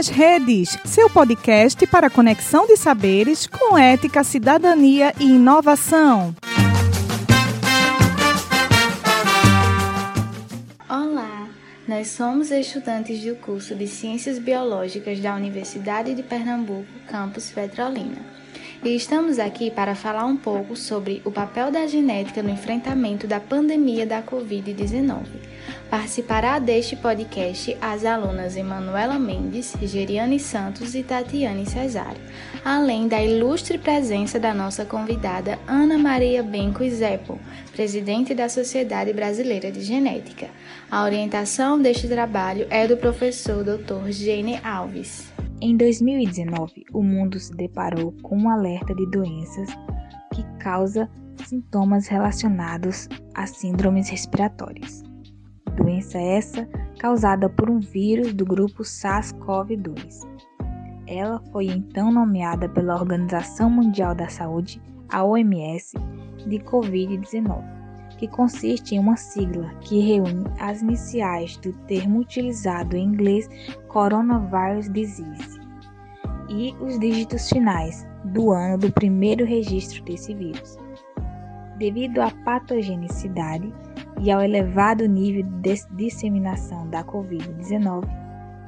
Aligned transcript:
nas 0.00 0.08
Redes, 0.08 0.78
seu 0.86 1.10
podcast 1.10 1.86
para 1.86 2.08
conexão 2.08 2.66
de 2.66 2.74
saberes 2.74 3.46
com 3.46 3.76
ética, 3.76 4.24
cidadania 4.24 5.12
e 5.20 5.24
inovação. 5.24 6.34
Olá, 10.88 11.46
nós 11.86 12.08
somos 12.08 12.50
estudantes 12.50 13.22
do 13.22 13.36
curso 13.36 13.74
de 13.74 13.86
Ciências 13.86 14.38
Biológicas 14.38 15.20
da 15.20 15.34
Universidade 15.34 16.14
de 16.14 16.22
Pernambuco, 16.22 16.88
campus 17.06 17.50
Petrolina 17.50 18.39
e 18.82 18.96
estamos 18.96 19.38
aqui 19.38 19.70
para 19.70 19.94
falar 19.94 20.24
um 20.24 20.36
pouco 20.36 20.74
sobre 20.74 21.20
o 21.24 21.30
papel 21.30 21.70
da 21.70 21.86
genética 21.86 22.42
no 22.42 22.48
enfrentamento 22.48 23.26
da 23.26 23.38
pandemia 23.38 24.06
da 24.06 24.22
Covid-19. 24.22 25.24
Participará 25.90 26.58
deste 26.58 26.96
podcast 26.96 27.76
as 27.80 28.04
alunas 28.04 28.56
Emanuela 28.56 29.18
Mendes, 29.18 29.74
Geriane 29.82 30.40
Santos 30.40 30.94
e 30.94 31.02
Tatiane 31.02 31.66
Cesário, 31.66 32.20
além 32.64 33.06
da 33.06 33.22
ilustre 33.22 33.76
presença 33.76 34.38
da 34.38 34.54
nossa 34.54 34.84
convidada 34.84 35.58
Ana 35.66 35.98
Maria 35.98 36.42
Benco 36.42 36.88
Zeppel, 36.88 37.38
presidente 37.72 38.34
da 38.34 38.48
Sociedade 38.48 39.12
Brasileira 39.12 39.70
de 39.70 39.82
Genética. 39.82 40.48
A 40.90 41.04
orientação 41.04 41.78
deste 41.78 42.08
trabalho 42.08 42.66
é 42.70 42.86
do 42.86 42.96
professor 42.96 43.62
Dr. 43.62 44.10
Gene 44.10 44.58
Alves. 44.64 45.29
Em 45.62 45.76
2019, 45.76 46.86
o 46.90 47.02
mundo 47.02 47.38
se 47.38 47.54
deparou 47.54 48.14
com 48.22 48.34
um 48.38 48.48
alerta 48.48 48.94
de 48.94 49.04
doenças 49.10 49.68
que 50.32 50.42
causa 50.58 51.06
sintomas 51.44 52.06
relacionados 52.06 53.06
a 53.34 53.46
síndromes 53.46 54.08
respiratórias. 54.08 55.02
Doença 55.76 56.18
essa 56.18 56.66
causada 56.98 57.46
por 57.46 57.68
um 57.68 57.78
vírus 57.78 58.32
do 58.32 58.46
grupo 58.46 58.82
SARS-CoV-2. 58.82 60.26
Ela 61.06 61.42
foi 61.52 61.66
então 61.66 62.10
nomeada 62.10 62.66
pela 62.66 62.94
Organização 62.94 63.68
Mundial 63.68 64.14
da 64.14 64.30
Saúde, 64.30 64.80
a 65.10 65.22
OMS, 65.22 65.94
de 66.46 66.58
Covid-19, 66.60 67.62
que 68.16 68.26
consiste 68.28 68.94
em 68.94 68.98
uma 68.98 69.16
sigla 69.16 69.74
que 69.80 70.00
reúne 70.00 70.44
as 70.58 70.80
iniciais 70.80 71.58
do 71.58 71.72
termo 71.86 72.20
utilizado 72.20 72.96
em 72.96 73.04
inglês 73.04 73.48
Coronavirus 73.88 74.90
Disease 74.92 75.59
e 76.50 76.74
os 76.80 76.98
dígitos 76.98 77.48
finais 77.48 78.06
do 78.24 78.50
ano 78.50 78.76
do 78.76 78.92
primeiro 78.92 79.44
registro 79.44 80.02
desse 80.04 80.34
vírus. 80.34 80.76
Devido 81.78 82.20
à 82.20 82.30
patogenicidade 82.44 83.72
e 84.20 84.30
ao 84.30 84.42
elevado 84.42 85.06
nível 85.06 85.44
de 85.62 85.76
disseminação 85.96 86.88
da 86.90 87.02
Covid-19 87.04 88.04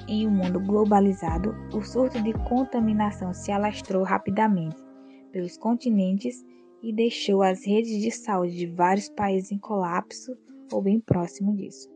em 0.08 0.26
um 0.26 0.30
mundo 0.30 0.58
globalizado, 0.60 1.54
o 1.72 1.82
surto 1.82 2.22
de 2.22 2.32
contaminação 2.48 3.34
se 3.34 3.52
alastrou 3.52 4.02
rapidamente 4.02 4.76
pelos 5.30 5.56
continentes 5.56 6.44
e 6.82 6.92
deixou 6.92 7.42
as 7.42 7.64
redes 7.64 8.00
de 8.00 8.10
saúde 8.10 8.56
de 8.56 8.66
vários 8.66 9.08
países 9.08 9.52
em 9.52 9.58
colapso 9.58 10.36
ou 10.72 10.82
bem 10.82 10.98
próximo 10.98 11.54
disso. 11.54 11.88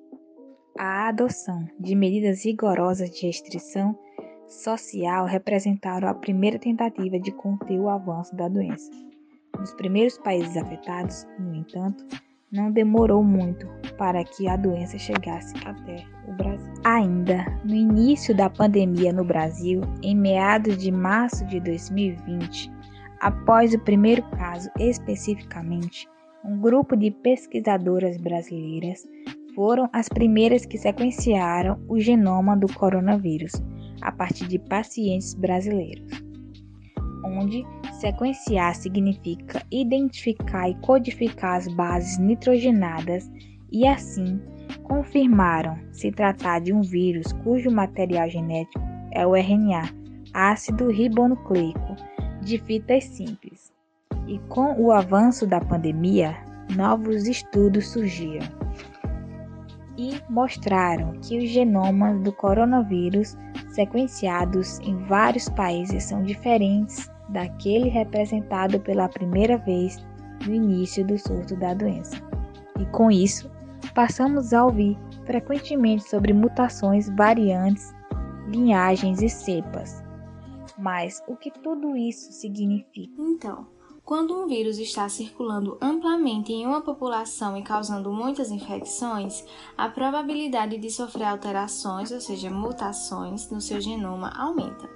A 0.78 1.08
adoção 1.08 1.66
de 1.80 1.94
medidas 1.94 2.44
rigorosas 2.44 3.10
de 3.10 3.26
restrição 3.26 3.98
social 4.48 5.26
representaram 5.26 6.08
a 6.08 6.14
primeira 6.14 6.58
tentativa 6.58 7.18
de 7.18 7.32
conter 7.32 7.78
o 7.78 7.88
avanço 7.88 8.34
da 8.34 8.48
doença. 8.48 8.90
Nos 9.58 9.72
primeiros 9.74 10.18
países 10.18 10.56
afetados, 10.56 11.26
no 11.38 11.54
entanto, 11.54 12.04
não 12.52 12.70
demorou 12.70 13.24
muito 13.24 13.66
para 13.98 14.22
que 14.22 14.48
a 14.48 14.56
doença 14.56 14.98
chegasse 14.98 15.54
até 15.64 16.04
o 16.28 16.32
Brasil. 16.34 16.74
Ainda 16.84 17.44
no 17.64 17.74
início 17.74 18.34
da 18.34 18.48
pandemia 18.48 19.12
no 19.12 19.24
Brasil, 19.24 19.80
em 20.02 20.14
meados 20.14 20.78
de 20.78 20.92
março 20.92 21.44
de 21.46 21.58
2020, 21.60 22.70
após 23.20 23.74
o 23.74 23.78
primeiro 23.80 24.22
caso 24.30 24.70
especificamente, 24.78 26.08
um 26.44 26.60
grupo 26.60 26.96
de 26.96 27.10
pesquisadoras 27.10 28.16
brasileiras 28.18 29.06
foram 29.54 29.88
as 29.92 30.08
primeiras 30.08 30.64
que 30.64 30.78
sequenciaram 30.78 31.82
o 31.88 31.98
genoma 31.98 32.56
do 32.56 32.72
coronavírus 32.74 33.52
a 34.06 34.12
partir 34.12 34.46
de 34.46 34.56
pacientes 34.56 35.34
brasileiros, 35.34 36.22
onde 37.24 37.66
sequenciar 38.00 38.72
significa 38.76 39.60
identificar 39.70 40.70
e 40.70 40.76
codificar 40.76 41.56
as 41.56 41.66
bases 41.74 42.16
nitrogenadas 42.18 43.28
e 43.72 43.84
assim 43.84 44.40
confirmaram 44.84 45.76
se 45.90 46.12
tratar 46.12 46.60
de 46.60 46.72
um 46.72 46.82
vírus 46.82 47.32
cujo 47.42 47.68
material 47.68 48.30
genético 48.30 48.80
é 49.10 49.26
o 49.26 49.34
RNA, 49.34 49.90
ácido 50.32 50.88
ribonucleico, 50.88 51.96
de 52.42 52.58
fitas 52.58 53.02
simples. 53.04 53.72
E 54.28 54.38
com 54.48 54.80
o 54.80 54.92
avanço 54.92 55.46
da 55.46 55.60
pandemia, 55.60 56.36
novos 56.76 57.26
estudos 57.26 57.88
surgiram 57.88 58.46
e 59.98 60.20
mostraram 60.28 61.12
que 61.22 61.38
os 61.38 61.48
genomas 61.48 62.20
do 62.20 62.32
coronavírus 62.32 63.36
sequenciados 63.76 64.80
em 64.80 64.96
vários 65.04 65.48
países 65.50 66.04
são 66.04 66.22
diferentes 66.22 67.10
daquele 67.28 67.90
representado 67.90 68.80
pela 68.80 69.08
primeira 69.08 69.58
vez 69.58 70.02
no 70.46 70.54
início 70.54 71.06
do 71.06 71.18
surto 71.18 71.54
da 71.56 71.74
doença. 71.74 72.16
E 72.80 72.86
com 72.86 73.10
isso, 73.10 73.50
passamos 73.94 74.54
a 74.54 74.64
ouvir 74.64 74.98
frequentemente 75.26 76.08
sobre 76.08 76.32
mutações, 76.32 77.10
variantes, 77.10 77.94
linhagens 78.48 79.20
e 79.20 79.28
cepas. 79.28 80.02
Mas 80.78 81.22
o 81.26 81.36
que 81.36 81.50
tudo 81.50 81.96
isso 81.96 82.32
significa? 82.32 83.20
Então, 83.20 83.66
quando 84.06 84.40
um 84.40 84.46
vírus 84.46 84.78
está 84.78 85.08
circulando 85.08 85.76
amplamente 85.82 86.52
em 86.52 86.64
uma 86.64 86.80
população 86.80 87.56
e 87.56 87.62
causando 87.62 88.12
muitas 88.12 88.52
infecções, 88.52 89.44
a 89.76 89.88
probabilidade 89.88 90.78
de 90.78 90.88
sofrer 90.92 91.24
alterações, 91.24 92.12
ou 92.12 92.20
seja, 92.20 92.48
mutações, 92.48 93.50
no 93.50 93.60
seu 93.60 93.80
genoma 93.80 94.32
aumenta. 94.38 94.88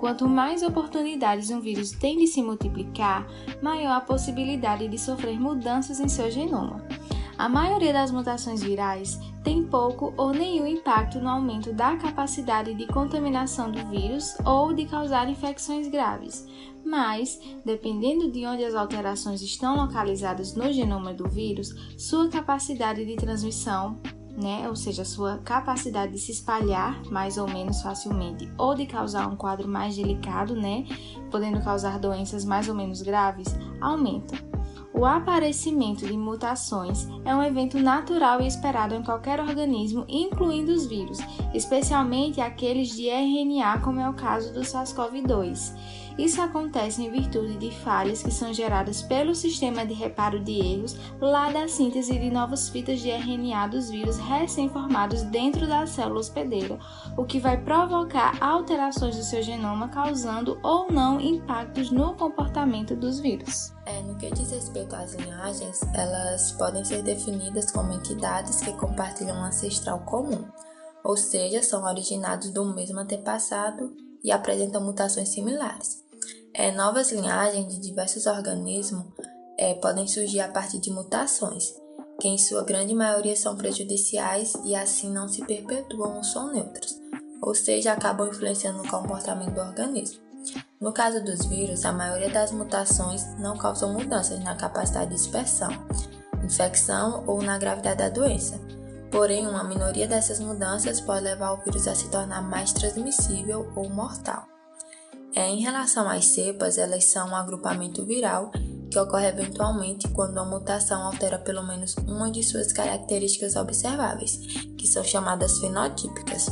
Quanto 0.00 0.28
mais 0.28 0.64
oportunidades 0.64 1.48
um 1.50 1.60
vírus 1.60 1.92
tem 1.92 2.18
de 2.18 2.26
se 2.26 2.42
multiplicar, 2.42 3.24
maior 3.62 3.92
a 3.92 4.00
possibilidade 4.00 4.88
de 4.88 4.98
sofrer 4.98 5.38
mudanças 5.40 6.00
em 6.00 6.08
seu 6.08 6.28
genoma. 6.28 6.84
A 7.38 7.48
maioria 7.48 7.92
das 7.92 8.10
mutações 8.10 8.62
virais 8.62 9.20
tem 9.44 9.62
pouco 9.62 10.12
ou 10.16 10.32
nenhum 10.32 10.66
impacto 10.66 11.20
no 11.20 11.28
aumento 11.28 11.72
da 11.72 11.94
capacidade 11.96 12.74
de 12.74 12.86
contaminação 12.88 13.70
do 13.70 13.86
vírus 13.86 14.36
ou 14.44 14.72
de 14.72 14.86
causar 14.86 15.28
infecções 15.28 15.86
graves, 15.86 16.48
mas, 16.86 17.40
dependendo 17.64 18.30
de 18.30 18.46
onde 18.46 18.64
as 18.64 18.74
alterações 18.74 19.42
estão 19.42 19.76
localizadas 19.76 20.54
no 20.54 20.72
genoma 20.72 21.12
do 21.12 21.28
vírus, 21.28 21.74
sua 21.98 22.28
capacidade 22.28 23.04
de 23.04 23.16
transmissão 23.16 24.00
né? 24.36 24.68
Ou 24.68 24.76
seja, 24.76 25.02
sua 25.02 25.38
capacidade 25.38 26.12
de 26.12 26.18
se 26.18 26.30
espalhar 26.30 27.02
mais 27.10 27.38
ou 27.38 27.48
menos 27.48 27.80
facilmente 27.80 28.46
ou 28.58 28.74
de 28.74 28.84
causar 28.84 29.26
um 29.26 29.34
quadro 29.34 29.66
mais 29.66 29.96
delicado, 29.96 30.54
né? 30.54 30.84
Podendo 31.30 31.62
causar 31.62 31.98
doenças 31.98 32.44
mais 32.44 32.68
ou 32.68 32.74
menos 32.74 33.00
graves, 33.00 33.48
aumenta. 33.80 34.36
O 34.92 35.04
aparecimento 35.04 36.06
de 36.06 36.16
mutações 36.16 37.06
é 37.24 37.34
um 37.34 37.42
evento 37.42 37.78
natural 37.78 38.40
e 38.40 38.46
esperado 38.46 38.94
em 38.94 39.02
qualquer 39.02 39.40
organismo, 39.40 40.06
incluindo 40.08 40.72
os 40.72 40.86
vírus, 40.86 41.18
especialmente 41.52 42.40
aqueles 42.40 42.88
de 42.96 43.08
RNA, 43.10 43.80
como 43.80 44.00
é 44.00 44.08
o 44.08 44.14
caso 44.14 44.54
do 44.54 44.60
SARS-CoV-2. 44.60 45.74
Isso 46.18 46.40
acontece 46.40 47.02
em 47.02 47.10
virtude 47.10 47.58
de 47.58 47.70
falhas 47.70 48.22
que 48.22 48.30
são 48.30 48.52
geradas 48.52 49.02
pelo 49.02 49.34
sistema 49.34 49.84
de 49.84 49.92
reparo 49.92 50.40
de 50.40 50.52
erros 50.52 50.96
lá 51.20 51.50
da 51.52 51.68
síntese 51.68 52.18
de 52.18 52.30
novas 52.30 52.70
fitas 52.70 53.00
de 53.00 53.10
RNA 53.10 53.66
dos 53.68 53.90
vírus 53.90 54.16
recém-formados 54.16 55.22
dentro 55.24 55.66
da 55.66 55.86
célula 55.86 56.20
hospedeira, 56.20 56.78
o 57.18 57.24
que 57.24 57.38
vai 57.38 57.60
provocar 57.60 58.42
alterações 58.42 59.16
do 59.16 59.22
seu 59.22 59.42
genoma, 59.42 59.88
causando 59.88 60.58
ou 60.62 60.90
não 60.90 61.20
impactos 61.20 61.90
no 61.90 62.14
comportamento 62.14 62.96
dos 62.96 63.20
vírus. 63.20 63.72
É, 63.84 64.00
no 64.00 64.16
que 64.16 64.30
diz 64.30 64.50
respeito 64.50 64.96
às 64.96 65.14
linhagens, 65.14 65.80
elas 65.94 66.52
podem 66.52 66.84
ser 66.84 67.02
definidas 67.02 67.70
como 67.70 67.92
entidades 67.92 68.60
que 68.60 68.72
compartilham 68.72 69.36
um 69.36 69.44
ancestral 69.44 70.00
comum, 70.00 70.44
ou 71.04 71.16
seja, 71.16 71.62
são 71.62 71.84
originados 71.84 72.50
do 72.50 72.64
mesmo 72.64 72.98
antepassado 73.00 73.94
e 74.24 74.32
apresentam 74.32 74.82
mutações 74.82 75.28
similares. 75.28 76.05
É, 76.58 76.72
novas 76.72 77.12
linhagens 77.12 77.68
de 77.68 77.78
diversos 77.78 78.24
organismos 78.24 79.04
é, 79.58 79.74
podem 79.74 80.08
surgir 80.08 80.40
a 80.40 80.48
partir 80.48 80.78
de 80.78 80.90
mutações, 80.90 81.74
que 82.18 82.28
em 82.28 82.38
sua 82.38 82.64
grande 82.64 82.94
maioria 82.94 83.36
são 83.36 83.54
prejudiciais 83.54 84.54
e 84.64 84.74
assim 84.74 85.12
não 85.12 85.28
se 85.28 85.44
perpetuam 85.44 86.16
ou 86.16 86.24
são 86.24 86.50
neutros, 86.50 86.98
ou 87.42 87.54
seja, 87.54 87.92
acabam 87.92 88.28
influenciando 88.28 88.82
no 88.82 88.88
comportamento 88.88 89.52
do 89.52 89.60
organismo. 89.60 90.18
No 90.80 90.94
caso 90.94 91.22
dos 91.22 91.44
vírus, 91.44 91.84
a 91.84 91.92
maioria 91.92 92.30
das 92.30 92.52
mutações 92.52 93.22
não 93.38 93.58
causam 93.58 93.92
mudanças 93.92 94.42
na 94.42 94.56
capacidade 94.56 95.10
de 95.10 95.16
dispersão, 95.16 95.68
infecção 96.42 97.22
ou 97.26 97.42
na 97.42 97.58
gravidade 97.58 97.98
da 97.98 98.08
doença. 98.08 98.58
Porém, 99.10 99.46
uma 99.46 99.62
minoria 99.62 100.08
dessas 100.08 100.40
mudanças 100.40 101.02
pode 101.02 101.22
levar 101.22 101.52
o 101.52 101.62
vírus 101.62 101.86
a 101.86 101.94
se 101.94 102.08
tornar 102.08 102.40
mais 102.40 102.72
transmissível 102.72 103.70
ou 103.76 103.90
mortal. 103.90 104.55
É, 105.36 105.50
em 105.50 105.60
relação 105.60 106.08
às 106.08 106.24
cepas, 106.24 106.78
elas 106.78 107.04
são 107.04 107.28
um 107.28 107.36
agrupamento 107.36 108.02
viral 108.06 108.50
que 108.90 108.98
ocorre 108.98 109.26
eventualmente 109.26 110.08
quando 110.08 110.32
uma 110.32 110.46
mutação 110.46 111.02
altera 111.02 111.38
pelo 111.38 111.62
menos 111.62 111.94
uma 112.08 112.30
de 112.30 112.42
suas 112.42 112.72
características 112.72 113.54
observáveis, 113.54 114.38
que 114.78 114.86
são 114.86 115.04
chamadas 115.04 115.58
fenotípicas. 115.58 116.46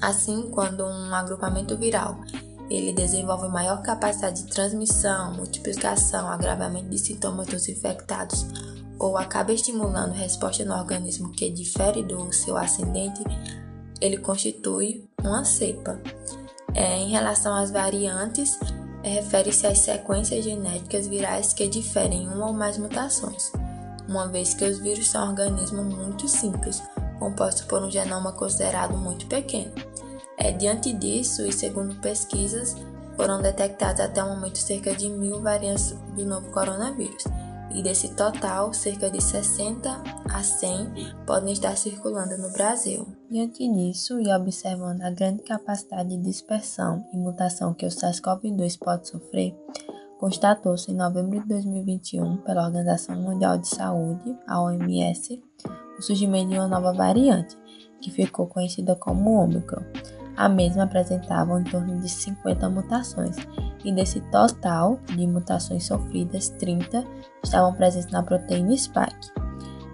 Assim, 0.00 0.50
quando 0.50 0.82
um 0.82 1.14
agrupamento 1.14 1.76
viral 1.76 2.18
ele 2.70 2.94
desenvolve 2.94 3.48
maior 3.48 3.82
capacidade 3.82 4.44
de 4.44 4.50
transmissão, 4.50 5.34
multiplicação, 5.34 6.26
agravamento 6.26 6.88
de 6.88 6.98
sintomas 6.98 7.48
dos 7.48 7.68
infectados 7.68 8.46
ou 8.98 9.18
acaba 9.18 9.52
estimulando 9.52 10.12
resposta 10.12 10.64
no 10.64 10.74
organismo 10.74 11.32
que 11.32 11.50
difere 11.50 12.02
do 12.02 12.32
seu 12.32 12.56
ascendente, 12.56 13.22
ele 14.00 14.16
constitui 14.16 15.06
uma 15.22 15.44
cepa. 15.44 16.00
É, 16.74 16.96
em 16.96 17.10
relação 17.10 17.54
às 17.54 17.70
variantes, 17.70 18.58
é, 19.02 19.08
refere-se 19.08 19.66
às 19.66 19.78
sequências 19.78 20.44
genéticas 20.44 21.06
virais 21.06 21.52
que 21.52 21.66
diferem 21.66 22.24
em 22.24 22.28
uma 22.28 22.48
ou 22.48 22.52
mais 22.52 22.78
mutações, 22.78 23.52
uma 24.08 24.28
vez 24.28 24.54
que 24.54 24.64
os 24.64 24.78
vírus 24.78 25.08
são 25.08 25.28
organismos 25.28 25.94
muito 25.94 26.28
simples, 26.28 26.82
compostos 27.18 27.64
por 27.64 27.82
um 27.82 27.90
genoma 27.90 28.32
considerado 28.32 28.96
muito 28.96 29.26
pequeno. 29.26 29.72
É, 30.36 30.52
diante 30.52 30.92
disso, 30.92 31.46
e 31.46 31.52
segundo 31.52 31.94
pesquisas, 31.96 32.76
foram 33.16 33.42
detectadas 33.42 34.00
até 34.00 34.22
o 34.22 34.28
momento 34.28 34.56
cerca 34.56 34.94
de 34.94 35.08
mil 35.08 35.42
variantes 35.42 35.92
do 36.16 36.24
novo 36.24 36.50
coronavírus, 36.50 37.24
e 37.72 37.82
desse 37.82 38.14
total, 38.14 38.72
cerca 38.74 39.10
de 39.10 39.22
60 39.22 40.02
a 40.28 40.42
100 40.42 41.14
podem 41.26 41.52
estar 41.52 41.76
circulando 41.76 42.36
no 42.38 42.50
Brasil. 42.52 43.06
Diante 43.30 43.68
disso, 43.72 44.20
e 44.20 44.32
observando 44.32 45.02
a 45.02 45.10
grande 45.10 45.42
capacidade 45.42 46.08
de 46.08 46.22
dispersão 46.22 47.04
e 47.12 47.16
mutação 47.16 47.74
que 47.74 47.86
o 47.86 47.88
SARS-CoV-2 47.88 48.78
pode 48.78 49.08
sofrer, 49.08 49.56
constatou-se 50.18 50.90
em 50.90 50.96
novembro 50.96 51.40
de 51.40 51.48
2021 51.48 52.38
pela 52.38 52.66
Organização 52.66 53.16
Mundial 53.16 53.58
de 53.58 53.68
Saúde, 53.68 54.36
a 54.46 54.60
OMS, 54.60 55.42
o 55.98 56.02
surgimento 56.02 56.50
de 56.50 56.58
uma 56.58 56.68
nova 56.68 56.92
variante, 56.92 57.56
que 58.00 58.10
ficou 58.10 58.46
conhecida 58.46 58.96
como 58.96 59.42
Omicron. 59.42 59.84
A 60.40 60.48
mesma 60.48 60.84
apresentava 60.84 61.60
em 61.60 61.64
torno 61.64 62.00
de 62.00 62.08
50 62.08 62.70
mutações, 62.70 63.36
e 63.84 63.92
desse 63.92 64.22
total 64.32 64.98
de 65.14 65.26
mutações 65.26 65.84
sofridas, 65.84 66.48
30 66.48 67.04
estavam 67.44 67.74
presentes 67.74 68.10
na 68.10 68.22
proteína 68.22 68.74
spike. 68.74 69.30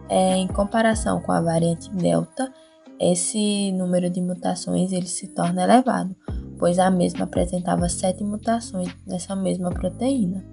É, 0.09 0.37
em 0.37 0.47
comparação 0.47 1.21
com 1.21 1.33
a 1.33 1.41
variante 1.41 1.91
Delta, 1.91 2.53
esse 3.01 3.73
número 3.73 4.09
de 4.09 4.23
mutações 4.23 4.93
ele 4.93 5.09
se 5.09 5.27
torna 5.27 5.65
elevado, 5.65 6.15
pois 6.61 6.79
a 6.79 6.93
mesma 6.93 7.25
apresentava 7.25 7.89
7 7.89 8.23
mutações 8.23 8.97
nessa 9.05 9.35
mesma 9.35 9.71
proteína. 9.71 10.45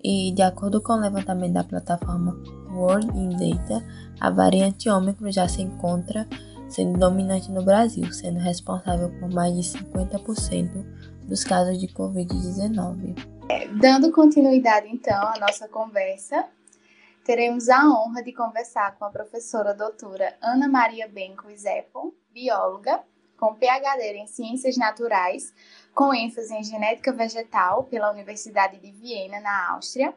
E 0.00 0.30
de 0.30 0.42
acordo 0.42 0.80
com 0.80 0.92
o 0.92 1.00
levantamento 1.00 1.54
da 1.54 1.64
plataforma 1.64 2.40
World 2.70 3.08
in 3.18 3.30
Data, 3.30 3.84
a 4.20 4.30
variante 4.30 4.88
Ômicron 4.88 5.32
já 5.32 5.48
se 5.48 5.60
encontra 5.60 6.24
sendo 6.74 6.98
dominante 6.98 7.52
no 7.52 7.64
Brasil, 7.64 8.12
sendo 8.12 8.40
responsável 8.40 9.08
por 9.20 9.32
mais 9.32 9.54
de 9.54 9.78
50% 9.78 10.84
dos 11.22 11.44
casos 11.44 11.78
de 11.78 11.86
Covid-19. 11.86 13.14
É, 13.48 13.68
dando 13.68 14.10
continuidade, 14.10 14.88
então, 14.90 15.22
à 15.28 15.38
nossa 15.38 15.68
conversa, 15.68 16.44
teremos 17.24 17.68
a 17.68 17.86
honra 17.86 18.24
de 18.24 18.32
conversar 18.32 18.96
com 18.98 19.04
a 19.04 19.10
professora 19.10 19.72
doutora 19.72 20.34
Ana 20.42 20.68
Maria 20.68 21.06
Benco 21.06 21.46
Zeppel, 21.56 22.12
bióloga, 22.32 23.00
com 23.38 23.54
PhD 23.54 24.16
em 24.16 24.26
Ciências 24.26 24.76
Naturais, 24.76 25.54
com 25.94 26.12
ênfase 26.12 26.52
em 26.54 26.64
Genética 26.64 27.12
Vegetal 27.12 27.84
pela 27.84 28.10
Universidade 28.10 28.78
de 28.78 28.90
Viena, 28.90 29.40
na 29.40 29.70
Áustria. 29.72 30.12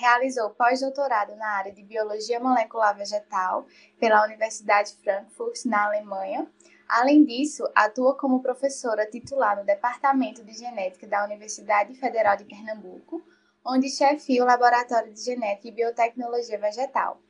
Realizou 0.00 0.50
pós-doutorado 0.50 1.34
na 1.36 1.48
área 1.56 1.72
de 1.72 1.82
Biologia 1.82 2.38
Molecular 2.40 2.96
Vegetal 2.96 3.66
pela 3.98 4.24
Universidade 4.24 4.94
Frankfurt, 5.02 5.64
na 5.64 5.86
Alemanha, 5.86 6.46
Além 6.88 7.24
disso, 7.24 7.68
atua 7.74 8.16
como 8.16 8.40
professora 8.40 9.10
titular 9.10 9.56
no 9.56 9.64
Departamento 9.64 10.44
de 10.44 10.52
Genética 10.52 11.06
da 11.06 11.24
Universidade 11.24 11.94
Federal 11.94 12.36
de 12.36 12.44
Pernambuco, 12.44 13.20
onde 13.64 13.90
chefia 13.90 14.42
o 14.42 14.46
Laboratório 14.46 15.12
de 15.12 15.20
Genética 15.20 15.66
e 15.66 15.72
Biotecnologia 15.72 16.58
Vegetal. 16.58 17.20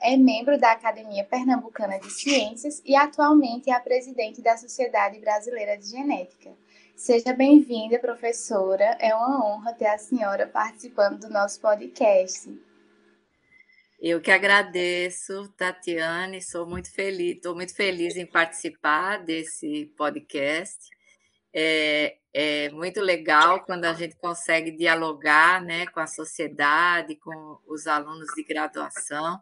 É 0.00 0.16
membro 0.16 0.58
da 0.58 0.72
Academia 0.72 1.24
Pernambucana 1.24 2.00
de 2.00 2.10
Ciências 2.10 2.82
e 2.84 2.96
atualmente 2.96 3.70
é 3.70 3.74
a 3.74 3.80
presidente 3.80 4.40
da 4.40 4.56
Sociedade 4.56 5.20
Brasileira 5.20 5.76
de 5.76 5.86
Genética. 5.86 6.50
Seja 6.96 7.32
bem-vinda, 7.32 7.98
professora. 7.98 8.96
É 9.00 9.14
uma 9.14 9.44
honra 9.44 9.72
ter 9.72 9.86
a 9.86 9.98
senhora 9.98 10.46
participando 10.46 11.20
do 11.20 11.28
nosso 11.28 11.60
podcast. 11.60 12.48
Eu 14.00 14.20
que 14.20 14.30
agradeço, 14.30 15.48
Tatiane, 15.56 16.42
sou 16.42 16.66
muito 16.66 16.92
feliz, 16.92 17.36
estou 17.36 17.54
muito 17.54 17.74
feliz 17.74 18.16
em 18.16 18.26
participar 18.26 19.18
desse 19.18 19.86
podcast. 19.96 20.90
É, 21.54 22.16
é, 22.32 22.70
muito 22.70 23.00
legal 23.00 23.64
quando 23.64 23.84
a 23.84 23.92
gente 23.92 24.16
consegue 24.16 24.70
dialogar 24.72 25.62
né, 25.62 25.86
com 25.86 26.00
a 26.00 26.06
sociedade, 26.06 27.16
com 27.16 27.58
os 27.66 27.86
alunos 27.86 28.28
de 28.34 28.42
graduação, 28.42 29.40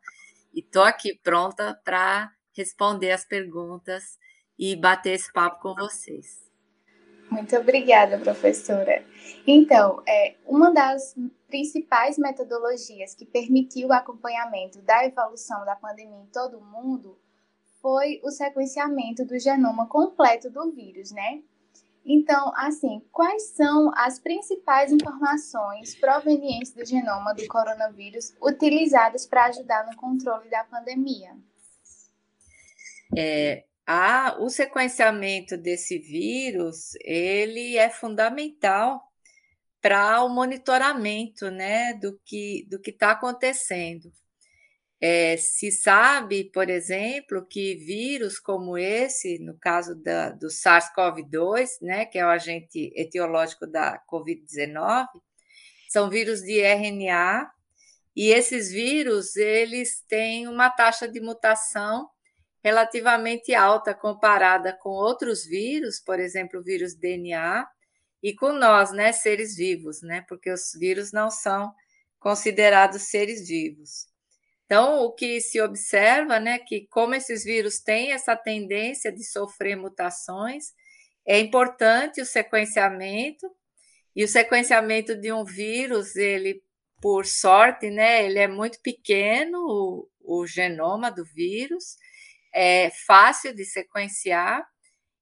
e 0.53 0.61
estou 0.61 0.83
aqui 0.83 1.19
pronta 1.23 1.79
para 1.85 2.31
responder 2.53 3.13
as 3.13 3.25
perguntas 3.25 4.19
e 4.59 4.77
bater 4.77 5.13
esse 5.15 5.33
papo 5.33 5.61
com 5.61 5.75
vocês. 5.75 6.50
Muito 7.31 7.57
obrigada, 7.57 8.19
professora. 8.19 9.05
Então, 9.47 10.03
é, 10.07 10.35
uma 10.45 10.73
das 10.73 11.15
principais 11.47 12.19
metodologias 12.19 13.15
que 13.15 13.25
permitiu 13.25 13.89
o 13.89 13.93
acompanhamento 13.93 14.83
da 14.83 15.05
evolução 15.05 15.65
da 15.65 15.77
pandemia 15.77 16.23
em 16.23 16.27
todo 16.27 16.59
o 16.59 16.65
mundo 16.65 17.19
foi 17.81 18.21
o 18.23 18.31
sequenciamento 18.31 19.25
do 19.25 19.39
genoma 19.39 19.87
completo 19.87 20.51
do 20.51 20.71
vírus, 20.73 21.13
né? 21.13 21.43
Então, 22.05 22.53
assim, 22.57 23.03
quais 23.13 23.51
são 23.51 23.93
as 23.95 24.19
principais 24.19 24.91
informações 24.91 25.95
provenientes 25.95 26.73
do 26.73 26.85
genoma 26.85 27.35
do 27.35 27.47
coronavírus 27.47 28.35
utilizadas 28.43 29.27
para 29.27 29.47
ajudar 29.47 29.87
no 29.87 29.97
controle 29.97 30.49
da 30.49 30.65
pandemia? 30.65 31.37
É, 33.17 33.65
a, 33.93 34.37
o 34.39 34.49
sequenciamento 34.49 35.57
desse 35.57 35.99
vírus 35.99 36.93
ele 37.05 37.77
é 37.77 37.91
fundamental 37.91 39.03
para 39.83 40.23
o 40.23 40.29
monitoramento 40.29 41.51
né, 41.51 41.95
do 41.95 42.17
que 42.25 42.65
do 42.71 42.81
está 42.87 43.11
acontecendo. 43.11 44.13
É, 45.01 45.37
se 45.37 45.73
sabe, 45.73 46.45
por 46.53 46.71
exemplo, 46.71 47.45
que 47.45 47.75
vírus 47.75 48.39
como 48.39 48.79
esse, 48.79 49.41
no 49.41 49.59
caso 49.59 49.97
da, 49.97 50.31
do 50.31 50.47
SARS-CoV-2, 50.47 51.69
né, 51.83 52.05
que 52.05 52.17
é 52.17 52.25
o 52.25 52.29
agente 52.29 52.93
etiológico 52.95 53.67
da 53.67 54.01
Covid-19, 54.09 55.09
são 55.89 56.09
vírus 56.09 56.43
de 56.43 56.61
RNA, 56.61 57.51
e 58.15 58.29
esses 58.29 58.71
vírus 58.71 59.35
eles 59.35 60.01
têm 60.07 60.47
uma 60.47 60.71
taxa 60.71 61.09
de 61.09 61.21
mutação 61.21 62.09
relativamente 62.63 63.55
alta 63.55 63.95
comparada 63.95 64.77
com 64.81 64.91
outros 64.91 65.45
vírus, 65.45 65.99
por 66.01 66.21
exemplo, 66.21 66.61
o 66.61 66.63
vírus 66.63 66.95
DNA, 66.95 67.67
e 68.23 68.35
com 68.35 68.53
nós, 68.53 68.93
né, 68.93 69.13
seres 69.13 69.57
vivos, 69.57 70.03
né, 70.03 70.25
porque 70.29 70.51
os 70.51 70.73
vírus 70.79 71.11
não 71.13 71.31
são 71.31 71.73
considerados 72.19 73.03
seres 73.03 73.49
vivos. 73.49 74.07
Então, 74.67 75.01
o 75.01 75.13
que 75.13 75.41
se 75.41 75.61
observa, 75.61 76.39
né, 76.39 76.59
que 76.59 76.87
como 76.89 77.15
esses 77.15 77.43
vírus 77.43 77.81
têm 77.81 78.13
essa 78.13 78.37
tendência 78.37 79.11
de 79.11 79.25
sofrer 79.25 79.75
mutações, 79.75 80.67
é 81.27 81.41
importante 81.41 82.21
o 82.21 82.27
sequenciamento, 82.27 83.51
e 84.15 84.25
o 84.25 84.29
sequenciamento 84.29 85.17
de 85.17 85.33
um 85.33 85.45
vírus, 85.45 86.17
ele, 86.17 86.63
por 87.01 87.25
sorte, 87.25 87.91
né, 87.91 88.25
ele 88.25 88.39
é 88.39 88.49
muito 88.49 88.81
pequeno, 88.83 89.59
o, 89.59 90.09
o 90.21 90.47
genoma 90.47 91.11
do 91.11 91.25
vírus, 91.25 91.97
é 92.53 92.91
fácil 93.07 93.55
de 93.55 93.65
sequenciar, 93.65 94.67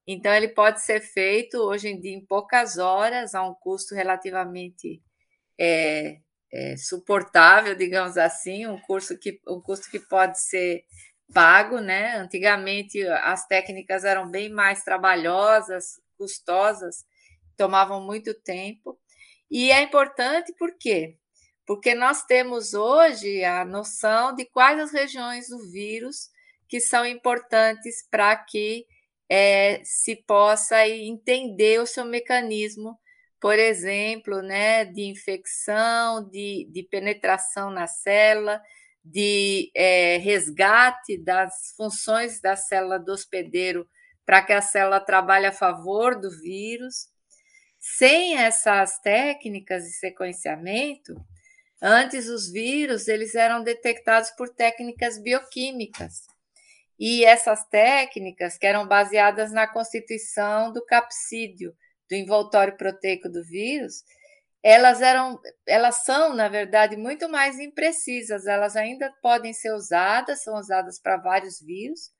então 0.06 0.32
ele 0.32 0.48
pode 0.48 0.82
ser 0.82 1.00
feito 1.00 1.58
hoje 1.58 1.88
em 1.88 2.00
dia 2.00 2.14
em 2.14 2.24
poucas 2.24 2.78
horas, 2.78 3.34
a 3.34 3.42
um 3.42 3.54
custo 3.54 3.94
relativamente 3.94 5.02
é, 5.60 6.18
é, 6.50 6.76
suportável, 6.76 7.74
digamos 7.74 8.16
assim, 8.16 8.66
um, 8.66 8.80
curso 8.80 9.18
que, 9.18 9.40
um 9.46 9.60
custo 9.60 9.90
que 9.90 10.00
pode 10.00 10.40
ser 10.40 10.84
pago, 11.34 11.78
né? 11.80 12.16
Antigamente 12.16 13.06
as 13.06 13.46
técnicas 13.46 14.04
eram 14.04 14.30
bem 14.30 14.48
mais 14.48 14.82
trabalhosas, 14.82 16.00
custosas, 16.16 17.04
tomavam 17.56 18.00
muito 18.00 18.32
tempo. 18.32 18.98
E 19.50 19.70
é 19.70 19.82
importante 19.82 20.54
por 20.58 20.76
quê? 20.78 21.18
Porque 21.66 21.94
nós 21.94 22.24
temos 22.24 22.72
hoje 22.72 23.44
a 23.44 23.64
noção 23.64 24.34
de 24.34 24.46
quais 24.46 24.80
as 24.80 24.90
regiões 24.90 25.48
do 25.48 25.70
vírus 25.70 26.30
que 26.68 26.80
são 26.80 27.06
importantes 27.06 28.06
para 28.10 28.36
que 28.36 28.86
é, 29.28 29.80
se 29.84 30.16
possa 30.16 30.86
entender 30.88 31.80
o 31.80 31.86
seu 31.86 32.04
mecanismo, 32.04 32.98
por 33.40 33.58
exemplo, 33.58 34.42
né, 34.42 34.84
de 34.84 35.02
infecção, 35.02 36.28
de, 36.28 36.68
de 36.70 36.82
penetração 36.82 37.70
na 37.70 37.86
célula, 37.86 38.60
de 39.04 39.70
é, 39.74 40.18
resgate 40.18 41.16
das 41.18 41.72
funções 41.76 42.40
da 42.40 42.56
célula 42.56 42.98
do 42.98 43.12
hospedeiro 43.12 43.88
para 44.26 44.42
que 44.42 44.52
a 44.52 44.60
célula 44.60 45.00
trabalhe 45.00 45.46
a 45.46 45.52
favor 45.52 46.20
do 46.20 46.30
vírus. 46.30 47.08
Sem 47.78 48.36
essas 48.36 48.98
técnicas 48.98 49.84
de 49.84 49.92
sequenciamento, 49.92 51.14
antes 51.80 52.28
os 52.28 52.50
vírus 52.50 53.08
eles 53.08 53.34
eram 53.34 53.62
detectados 53.62 54.30
por 54.32 54.50
técnicas 54.50 55.18
bioquímicas. 55.18 56.27
E 56.98 57.24
essas 57.24 57.64
técnicas, 57.68 58.58
que 58.58 58.66
eram 58.66 58.86
baseadas 58.86 59.52
na 59.52 59.66
constituição 59.66 60.72
do 60.72 60.84
capsídio, 60.84 61.74
do 62.08 62.16
envoltório 62.16 62.76
proteico 62.76 63.28
do 63.28 63.44
vírus, 63.44 64.02
elas 64.62 65.00
eram, 65.00 65.40
elas 65.66 66.04
são, 66.04 66.34
na 66.34 66.48
verdade, 66.48 66.96
muito 66.96 67.28
mais 67.28 67.58
imprecisas. 67.60 68.46
Elas 68.46 68.76
ainda 68.76 69.12
podem 69.22 69.52
ser 69.52 69.72
usadas, 69.72 70.42
são 70.42 70.58
usadas 70.58 70.98
para 70.98 71.16
vários 71.16 71.60
vírus, 71.60 72.10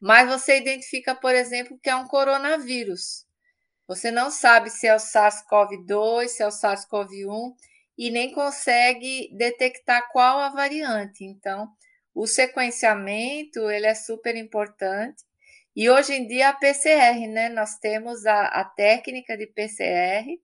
mas 0.00 0.28
você 0.28 0.58
identifica, 0.58 1.14
por 1.14 1.34
exemplo, 1.34 1.78
que 1.82 1.90
é 1.90 1.96
um 1.96 2.06
coronavírus. 2.06 3.26
Você 3.88 4.10
não 4.12 4.30
sabe 4.30 4.70
se 4.70 4.86
é 4.86 4.94
o 4.94 4.98
SARS-CoV-2, 4.98 6.28
se 6.28 6.42
é 6.42 6.46
o 6.46 6.50
SARS-CoV-1 6.50 7.54
e 7.98 8.10
nem 8.10 8.32
consegue 8.32 9.28
detectar 9.36 10.08
qual 10.12 10.38
a 10.38 10.48
variante. 10.48 11.24
Então, 11.24 11.68
o 12.14 12.26
sequenciamento 12.26 13.70
ele 13.70 13.86
é 13.86 13.94
super 13.94 14.36
importante. 14.36 15.24
E 15.74 15.88
hoje 15.88 16.14
em 16.14 16.26
dia 16.26 16.48
a 16.50 16.52
PCR, 16.52 17.26
né? 17.28 17.48
Nós 17.48 17.78
temos 17.78 18.26
a, 18.26 18.46
a 18.46 18.64
técnica 18.64 19.36
de 19.36 19.46
PCR, 19.46 20.40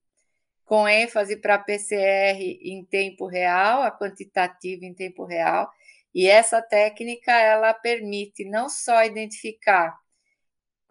com 0.65 0.89
ênfase 0.89 1.37
para 1.37 1.59
PCR 1.59 2.39
em 2.63 2.85
tempo 2.85 3.27
real, 3.27 3.83
a 3.83 3.91
quantitativa 3.91 4.85
em 4.85 4.95
tempo 4.95 5.25
real, 5.25 5.71
e 6.15 6.29
essa 6.29 6.63
técnica 6.63 7.33
ela 7.33 7.75
permite 7.75 8.45
não 8.45 8.69
só 8.69 9.05
identificar 9.05 9.97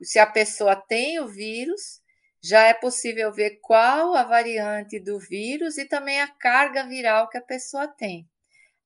se 0.02 0.20
a 0.20 0.26
pessoa 0.26 0.76
tem 0.76 1.20
o 1.20 1.28
vírus, 1.28 2.02
já 2.42 2.68
é 2.68 2.74
possível 2.74 3.32
ver 3.34 3.60
qual 3.62 4.14
a 4.14 4.24
variante 4.24 5.00
do 5.00 5.20
vírus 5.20 5.78
e 5.78 5.86
também 5.86 6.22
a 6.22 6.28
carga 6.28 6.86
viral 6.86 7.30
que 7.30 7.38
a 7.38 7.42
pessoa 7.42 7.88
tem. 7.88 8.30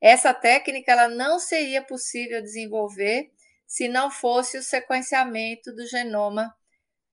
Essa 0.01 0.33
técnica 0.33 0.91
ela 0.91 1.09
não 1.09 1.39
seria 1.39 1.81
possível 1.81 2.41
desenvolver 2.41 3.31
se 3.67 3.87
não 3.87 4.09
fosse 4.09 4.57
o 4.57 4.63
sequenciamento 4.63 5.73
do 5.75 5.85
genoma 5.85 6.53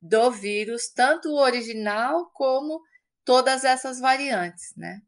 do 0.00 0.30
vírus, 0.30 0.88
tanto 0.88 1.28
o 1.28 1.40
original 1.40 2.30
como 2.32 2.80
todas 3.24 3.64
essas 3.64 3.98
variantes, 3.98 4.72
né? 4.76 5.00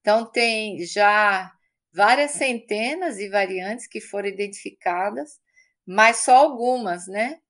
Então, 0.00 0.30
tem 0.30 0.84
já 0.84 1.50
várias 1.92 2.32
centenas 2.32 3.16
de 3.16 3.28
variantes 3.28 3.86
que 3.86 4.00
foram 4.00 4.28
identificadas, 4.28 5.40
mas 5.86 6.18
só 6.18 6.36
algumas, 6.36 7.06
né? 7.06 7.40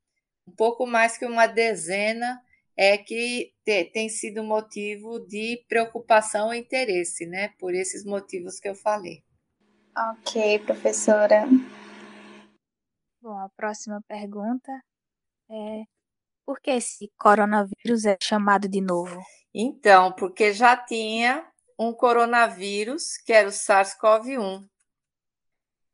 Um 0.47 0.53
pouco 0.53 0.87
mais 0.87 1.19
que 1.19 1.27
uma 1.27 1.47
dezena 1.47 2.41
é 2.77 2.97
que 2.97 3.53
tem 3.93 4.09
sido 4.09 4.43
motivo 4.43 5.21
de 5.27 5.65
preocupação 5.69 6.53
e 6.53 6.59
interesse, 6.59 7.27
né? 7.27 7.53
Por 7.59 7.75
esses 7.75 8.05
motivos 8.05 8.59
que 8.61 8.69
eu 8.69 8.75
falei. 8.75 9.23
Ok, 9.95 10.59
professora. 10.61 11.45
Bom, 13.21 13.39
a 13.39 13.49
próxima 13.51 14.03
pergunta 14.09 14.73
é: 15.51 15.83
por 16.47 16.61
que 16.61 16.71
esse 16.71 17.13
coronavírus 17.19 18.07
é 18.07 18.17
chamado 18.21 18.67
de 18.69 18.81
novo? 18.81 19.23
Então, 19.55 20.11
porque 20.13 20.55
já 20.55 20.75
tinha 20.77 21.47
um 21.79 21.93
coronavírus, 21.93 23.19
que 23.19 23.35
era 23.35 23.47
o 23.49 23.53
SARS-CoV-1. 23.53 24.67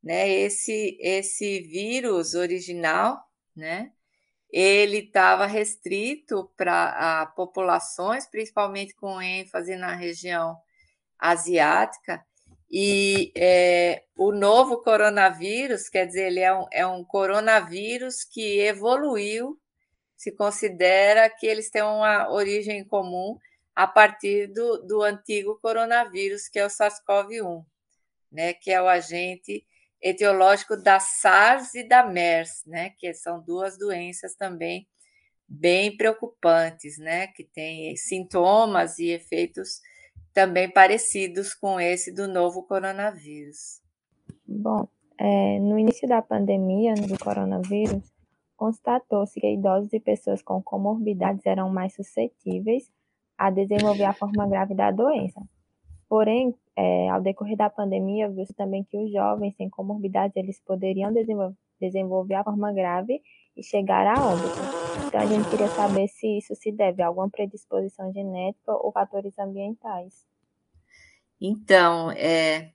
Né? 0.00 0.28
Esse, 0.28 0.96
esse 1.00 1.60
vírus 1.62 2.34
original, 2.34 3.20
né? 3.56 3.92
ele 4.48 4.98
estava 4.98 5.44
restrito 5.44 6.50
para 6.56 7.26
populações, 7.34 8.26
principalmente 8.26 8.94
com 8.94 9.20
ênfase 9.20 9.74
na 9.74 9.92
região 9.94 10.56
asiática, 11.18 12.24
e 12.70 13.32
é, 13.34 14.04
o 14.16 14.30
novo 14.30 14.82
coronavírus, 14.82 15.88
quer 15.88 16.06
dizer, 16.06 16.26
ele 16.26 16.40
é 16.40 16.54
um, 16.54 16.66
é 16.70 16.86
um 16.86 17.02
coronavírus 17.02 18.24
que 18.24 18.60
evoluiu, 18.60 19.58
se 20.16 20.32
considera 20.32 21.30
que 21.30 21.46
eles 21.46 21.70
têm 21.70 21.82
uma 21.82 22.30
origem 22.30 22.84
comum 22.84 23.38
a 23.74 23.86
partir 23.86 24.48
do, 24.48 24.78
do 24.78 25.02
antigo 25.02 25.58
coronavírus, 25.62 26.48
que 26.48 26.58
é 26.58 26.66
o 26.66 26.68
SARS-CoV-1, 26.68 27.64
né, 28.30 28.52
que 28.52 28.70
é 28.70 28.82
o 28.82 28.88
agente 28.88 29.64
etiológico 30.02 30.76
da 30.76 31.00
SARS 31.00 31.74
e 31.74 31.84
da 31.84 32.04
MERS, 32.04 32.64
né, 32.66 32.90
que 32.98 33.14
são 33.14 33.40
duas 33.40 33.78
doenças 33.78 34.34
também 34.34 34.86
bem 35.46 35.96
preocupantes, 35.96 36.98
né, 36.98 37.28
que 37.28 37.44
têm 37.44 37.96
sintomas 37.96 38.98
e 38.98 39.10
efeitos 39.10 39.80
também 40.38 40.70
parecidos 40.70 41.52
com 41.52 41.80
esse 41.80 42.14
do 42.14 42.28
novo 42.28 42.62
coronavírus. 42.62 43.82
Bom, 44.46 44.86
é, 45.18 45.58
no 45.58 45.76
início 45.76 46.06
da 46.06 46.22
pandemia 46.22 46.94
do 46.94 47.18
coronavírus, 47.18 48.08
constatou-se 48.56 49.40
que 49.40 49.52
idosos 49.52 49.92
e 49.92 49.98
pessoas 49.98 50.40
com 50.40 50.62
comorbidades 50.62 51.44
eram 51.44 51.68
mais 51.70 51.92
suscetíveis 51.92 52.88
a 53.36 53.50
desenvolver 53.50 54.04
a 54.04 54.12
forma 54.12 54.46
grave 54.46 54.76
da 54.76 54.92
doença. 54.92 55.42
Porém, 56.08 56.54
é, 56.76 57.08
ao 57.08 57.20
decorrer 57.20 57.56
da 57.56 57.68
pandemia, 57.68 58.30
viu-se 58.30 58.54
também 58.54 58.84
que 58.84 58.96
os 58.96 59.10
jovens 59.10 59.56
sem 59.56 59.68
comorbidades 59.68 60.36
eles 60.36 60.62
poderiam 60.64 61.12
desenvolver, 61.12 61.56
desenvolver 61.80 62.34
a 62.34 62.44
forma 62.44 62.72
grave 62.72 63.20
e 63.58 63.62
chegar 63.62 64.06
a 64.06 64.24
óbito. 64.24 64.58
Então, 65.06 65.20
a 65.20 65.26
gente 65.26 65.48
queria 65.48 65.68
saber 65.68 66.06
se 66.08 66.38
isso 66.38 66.54
se 66.54 66.70
deve 66.70 67.02
a 67.02 67.06
alguma 67.06 67.28
predisposição 67.28 68.12
genética 68.12 68.72
ou 68.72 68.92
fatores 68.92 69.38
ambientais. 69.38 70.26
Então, 71.40 72.10
é, 72.12 72.70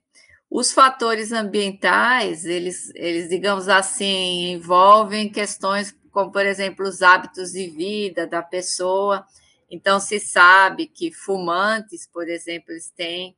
os 0.50 0.72
fatores 0.72 1.32
ambientais, 1.32 2.44
eles, 2.44 2.92
eles, 2.94 3.28
digamos 3.28 3.68
assim, 3.68 4.52
envolvem 4.52 5.30
questões 5.30 5.96
como, 6.10 6.30
por 6.30 6.46
exemplo, 6.46 6.86
os 6.86 7.02
hábitos 7.02 7.50
de 7.50 7.66
vida 7.68 8.24
da 8.24 8.40
pessoa, 8.40 9.26
então, 9.74 9.98
se 9.98 10.20
sabe 10.20 10.86
que 10.86 11.12
fumantes, 11.12 12.06
por 12.06 12.28
exemplo, 12.28 12.70
eles 12.70 12.90
têm 12.90 13.36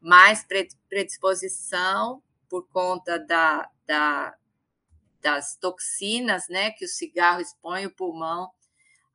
mais 0.00 0.42
predisposição 0.88 2.22
por 2.48 2.66
conta 2.68 3.18
da, 3.18 3.68
da, 3.86 4.34
das 5.24 5.56
toxinas 5.56 6.44
né, 6.48 6.70
que 6.72 6.84
o 6.84 6.88
cigarro 6.88 7.40
expõe 7.40 7.86
o 7.86 7.94
pulmão 7.94 8.50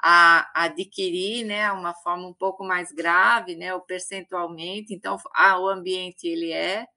a, 0.02 0.50
adquirir, 0.66 1.46
né, 1.46 1.72
uma 1.72 1.94
forma 1.94 2.28
um 2.28 2.34
pouco 2.34 2.64
mais 2.64 2.92
grave, 2.92 3.56
né, 3.56 3.74
ou 3.74 3.82
percentualmente. 3.82 4.94
Então, 4.94 5.18
o 5.36 5.68
ambiente 5.68 6.28
ele 6.28 6.52
é 6.52 6.88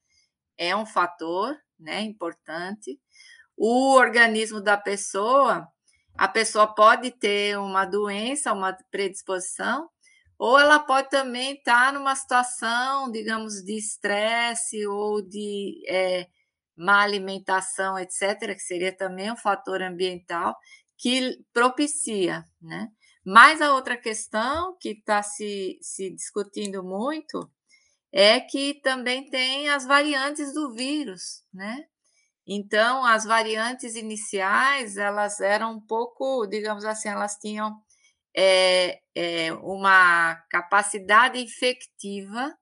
é 0.58 0.76
um 0.76 0.86
fator, 0.86 1.56
né, 1.78 2.02
importante. 2.02 2.98
O 3.56 3.94
organismo 3.94 4.60
da 4.60 4.76
pessoa 4.76 5.68
a 6.14 6.28
pessoa 6.28 6.66
pode 6.74 7.10
ter 7.10 7.58
uma 7.58 7.84
doença, 7.86 8.52
uma 8.52 8.76
predisposição, 8.90 9.88
ou 10.38 10.58
ela 10.58 10.78
pode 10.78 11.08
também 11.08 11.54
estar 11.54 11.92
numa 11.92 12.14
situação, 12.14 13.10
digamos, 13.10 13.62
de 13.64 13.78
estresse 13.78 14.86
ou 14.86 15.22
de 15.22 15.82
é, 15.88 16.26
má 16.82 17.02
alimentação, 17.02 17.98
etc., 17.98 18.54
que 18.54 18.60
seria 18.60 18.94
também 18.94 19.30
um 19.30 19.36
fator 19.36 19.82
ambiental 19.82 20.56
que 20.98 21.38
propicia, 21.52 22.44
né? 22.60 22.88
Mas 23.24 23.62
a 23.62 23.72
outra 23.72 23.96
questão 23.96 24.76
que 24.80 24.90
está 24.90 25.22
se, 25.22 25.78
se 25.80 26.10
discutindo 26.10 26.82
muito 26.82 27.48
é 28.12 28.40
que 28.40 28.74
também 28.82 29.30
tem 29.30 29.68
as 29.68 29.86
variantes 29.86 30.52
do 30.52 30.72
vírus, 30.72 31.44
né? 31.52 31.84
Então, 32.46 33.04
as 33.04 33.24
variantes 33.24 33.94
iniciais, 33.94 34.96
elas 34.96 35.40
eram 35.40 35.74
um 35.74 35.80
pouco, 35.80 36.46
digamos 36.46 36.84
assim, 36.84 37.08
elas 37.08 37.36
tinham 37.36 37.80
é, 38.36 39.00
é, 39.14 39.52
uma 39.54 40.34
capacidade 40.50 41.38
infectiva 41.38 42.52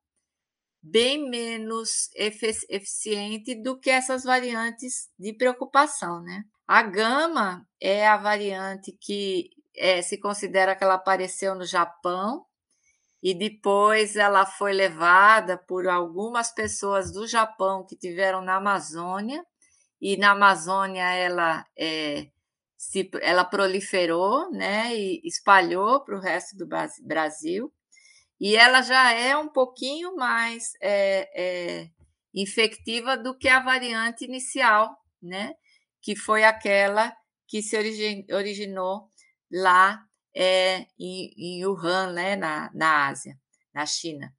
bem 0.82 1.28
menos 1.28 2.08
eficiente 2.14 3.54
do 3.54 3.78
que 3.78 3.90
essas 3.90 4.24
variantes 4.24 5.08
de 5.18 5.32
preocupação, 5.32 6.22
né? 6.22 6.44
A 6.66 6.82
gama 6.82 7.66
é 7.80 8.06
a 8.06 8.16
variante 8.16 8.92
que 8.92 9.50
é, 9.76 10.02
se 10.02 10.18
considera 10.18 10.74
que 10.74 10.84
ela 10.84 10.94
apareceu 10.94 11.54
no 11.54 11.64
Japão 11.64 12.44
e 13.22 13.34
depois 13.34 14.16
ela 14.16 14.46
foi 14.46 14.72
levada 14.72 15.58
por 15.58 15.86
algumas 15.88 16.52
pessoas 16.52 17.12
do 17.12 17.26
Japão 17.26 17.84
que 17.84 17.96
tiveram 17.96 18.40
na 18.40 18.56
Amazônia 18.56 19.44
e 20.00 20.16
na 20.16 20.30
Amazônia 20.30 21.04
ela 21.12 21.66
é, 21.76 22.28
se, 22.76 23.10
ela 23.20 23.44
proliferou, 23.44 24.50
né, 24.50 24.96
e 24.96 25.20
espalhou 25.24 26.00
para 26.02 26.16
o 26.16 26.20
resto 26.20 26.56
do 26.56 26.66
Brasil, 27.02 27.70
e 28.40 28.56
ela 28.56 28.80
já 28.80 29.12
é 29.12 29.36
um 29.36 29.48
pouquinho 29.48 30.16
mais 30.16 30.72
é, 30.80 31.28
é, 31.34 31.90
infectiva 32.32 33.16
do 33.16 33.36
que 33.36 33.48
a 33.48 33.60
variante 33.60 34.24
inicial, 34.24 34.96
né, 35.22 35.54
que 36.00 36.16
foi 36.16 36.42
aquela 36.42 37.14
que 37.46 37.62
se 37.62 37.76
origin, 37.76 38.24
originou 38.32 39.08
lá 39.52 40.02
é, 40.34 40.86
em, 40.98 41.32
em 41.36 41.66
Wuhan, 41.66 42.12
né, 42.12 42.34
na, 42.36 42.70
na 42.72 43.08
Ásia, 43.08 43.36
na 43.74 43.84
China. 43.84 44.32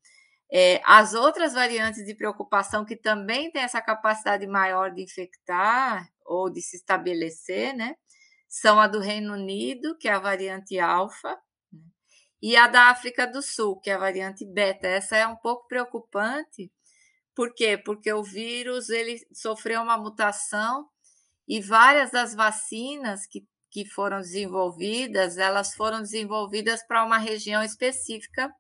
É, 0.52 0.82
as 0.84 1.14
outras 1.14 1.54
variantes 1.54 2.04
de 2.04 2.16
preocupação 2.16 2.84
que 2.84 2.96
também 2.96 3.52
têm 3.52 3.62
essa 3.62 3.82
capacidade 3.82 4.48
maior 4.48 4.92
de 4.92 5.04
infectar 5.04 6.10
ou 6.26 6.50
de 6.50 6.62
se 6.62 6.78
estabelecer, 6.78 7.74
né, 7.76 7.96
são 8.50 8.80
a 8.80 8.88
do 8.88 9.00
Reino 9.00 9.34
Unido, 9.34 9.96
que 9.98 10.08
é 10.08 10.14
a 10.14 10.20
variante 10.20 10.80
alfa, 10.80 11.38
e 12.42 12.56
a 12.56 12.68
da 12.68 12.90
África 12.90 13.28
do 13.28 13.42
Sul, 13.42 13.80
que 13.80 13.90
é 13.90 13.94
a 13.94 14.00
variante 14.00 14.46
beta. 14.46 14.88
Essa 14.88 15.16
é 15.16 15.28
um 15.28 15.36
pouco 15.36 15.68
preocupante. 15.68 16.72
Por 17.36 17.54
quê? 17.54 17.78
Porque 17.78 18.12
o 18.12 18.24
vírus 18.24 18.90
ele 18.90 19.26
sofreu 19.32 19.82
uma 19.82 19.98
mutação 19.98 20.90
e 21.48 21.62
várias 21.62 22.12
das 22.12 22.34
vacinas 22.34 23.28
que, 23.28 23.46
que 23.70 23.86
foram 23.86 24.20
desenvolvidas, 24.20 25.38
elas 25.38 25.74
foram 25.76 26.02
desenvolvidas 26.02 26.84
para 26.84 27.06
uma 27.06 27.18
região 27.18 27.64
específica 27.64 28.54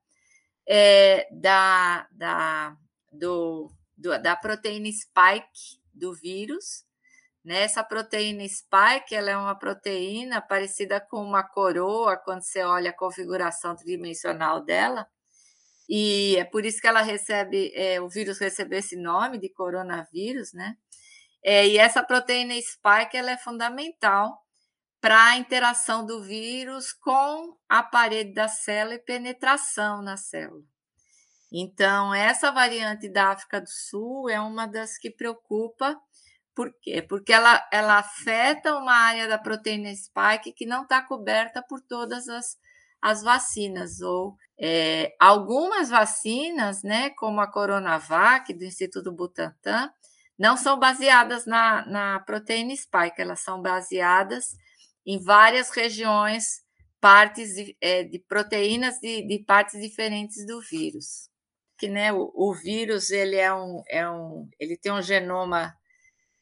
é, 0.67 1.27
da, 1.31 2.07
da, 2.11 2.77
do, 3.11 3.71
do, 3.97 4.21
da 4.21 4.35
proteína 4.35 4.89
spike 4.91 5.81
do 5.93 6.13
vírus. 6.13 6.85
Né? 7.43 7.63
Essa 7.63 7.83
proteína 7.83 8.43
spike 8.47 9.15
ela 9.15 9.31
é 9.31 9.37
uma 9.37 9.57
proteína 9.57 10.41
parecida 10.41 10.99
com 11.01 11.23
uma 11.23 11.43
coroa 11.43 12.17
quando 12.17 12.43
você 12.43 12.63
olha 12.63 12.91
a 12.91 12.97
configuração 12.97 13.75
tridimensional 13.75 14.63
dela. 14.63 15.07
E 15.89 16.37
é 16.37 16.45
por 16.45 16.65
isso 16.65 16.79
que 16.79 16.87
ela 16.87 17.01
recebe, 17.01 17.71
é, 17.75 17.99
o 17.99 18.07
vírus 18.07 18.39
recebeu 18.39 18.79
esse 18.79 18.95
nome 18.95 19.37
de 19.37 19.49
coronavírus, 19.49 20.53
né? 20.53 20.75
É, 21.43 21.67
e 21.67 21.77
essa 21.77 22.03
proteína 22.03 22.53
spike 22.61 23.17
ela 23.17 23.31
é 23.31 23.37
fundamental 23.37 24.39
para 25.01 25.31
a 25.31 25.37
interação 25.37 26.05
do 26.05 26.21
vírus 26.23 26.93
com 26.93 27.57
a 27.67 27.81
parede 27.81 28.33
da 28.33 28.47
célula 28.47 28.95
e 28.95 28.99
penetração 28.99 30.01
na 30.03 30.15
célula. 30.15 30.63
Então, 31.51 32.13
essa 32.13 32.51
variante 32.51 33.09
da 33.09 33.31
África 33.31 33.59
do 33.59 33.69
Sul 33.69 34.29
é 34.29 34.39
uma 34.39 34.67
das 34.67 34.97
que 34.97 35.09
preocupa, 35.09 35.99
por 36.61 36.71
quê? 36.79 37.01
Porque 37.01 37.33
ela, 37.33 37.67
ela 37.71 37.97
afeta 37.97 38.77
uma 38.77 38.93
área 38.93 39.27
da 39.27 39.39
proteína 39.39 39.91
spike 39.95 40.53
que 40.53 40.63
não 40.63 40.83
está 40.83 41.01
coberta 41.01 41.59
por 41.67 41.81
todas 41.81 42.29
as, 42.29 42.55
as 43.01 43.23
vacinas, 43.23 43.99
ou 43.99 44.35
é, 44.59 45.11
algumas 45.19 45.89
vacinas, 45.89 46.83
né, 46.83 47.09
como 47.17 47.41
a 47.41 47.51
Coronavac, 47.51 48.53
do 48.53 48.63
Instituto 48.63 49.11
Butantan, 49.11 49.91
não 50.37 50.55
são 50.55 50.77
baseadas 50.77 51.47
na, 51.47 51.83
na 51.87 52.19
proteína 52.19 52.75
spike, 52.75 53.19
elas 53.19 53.39
são 53.39 53.59
baseadas 53.59 54.55
em 55.03 55.19
várias 55.19 55.71
regiões, 55.71 56.61
partes 56.99 57.55
de, 57.55 57.75
é, 57.81 58.03
de 58.03 58.19
proteínas 58.19 58.99
de, 58.99 59.25
de, 59.25 59.39
partes 59.39 59.81
diferentes 59.81 60.45
do 60.45 60.61
vírus. 60.61 61.27
Que, 61.75 61.87
né, 61.87 62.13
o, 62.13 62.31
o, 62.35 62.53
vírus 62.53 63.09
ele 63.09 63.37
é 63.37 63.51
um, 63.51 63.81
é 63.89 64.07
um, 64.07 64.47
ele 64.59 64.77
tem 64.77 64.91
um 64.91 65.01
genoma 65.01 65.75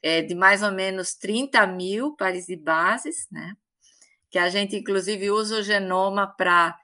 é, 0.02 0.22
de 0.22 0.34
mais 0.34 0.62
ou 0.62 0.72
menos 0.72 1.14
30 1.14 1.66
mil 1.66 2.14
pares 2.16 2.46
de 2.46 2.56
bases, 2.56 3.26
né? 3.30 3.54
Que 4.30 4.38
a 4.38 4.48
gente 4.48 4.76
inclusive 4.76 5.30
usa 5.30 5.58
o 5.58 5.62
genoma 5.62 6.26
para 6.36 6.76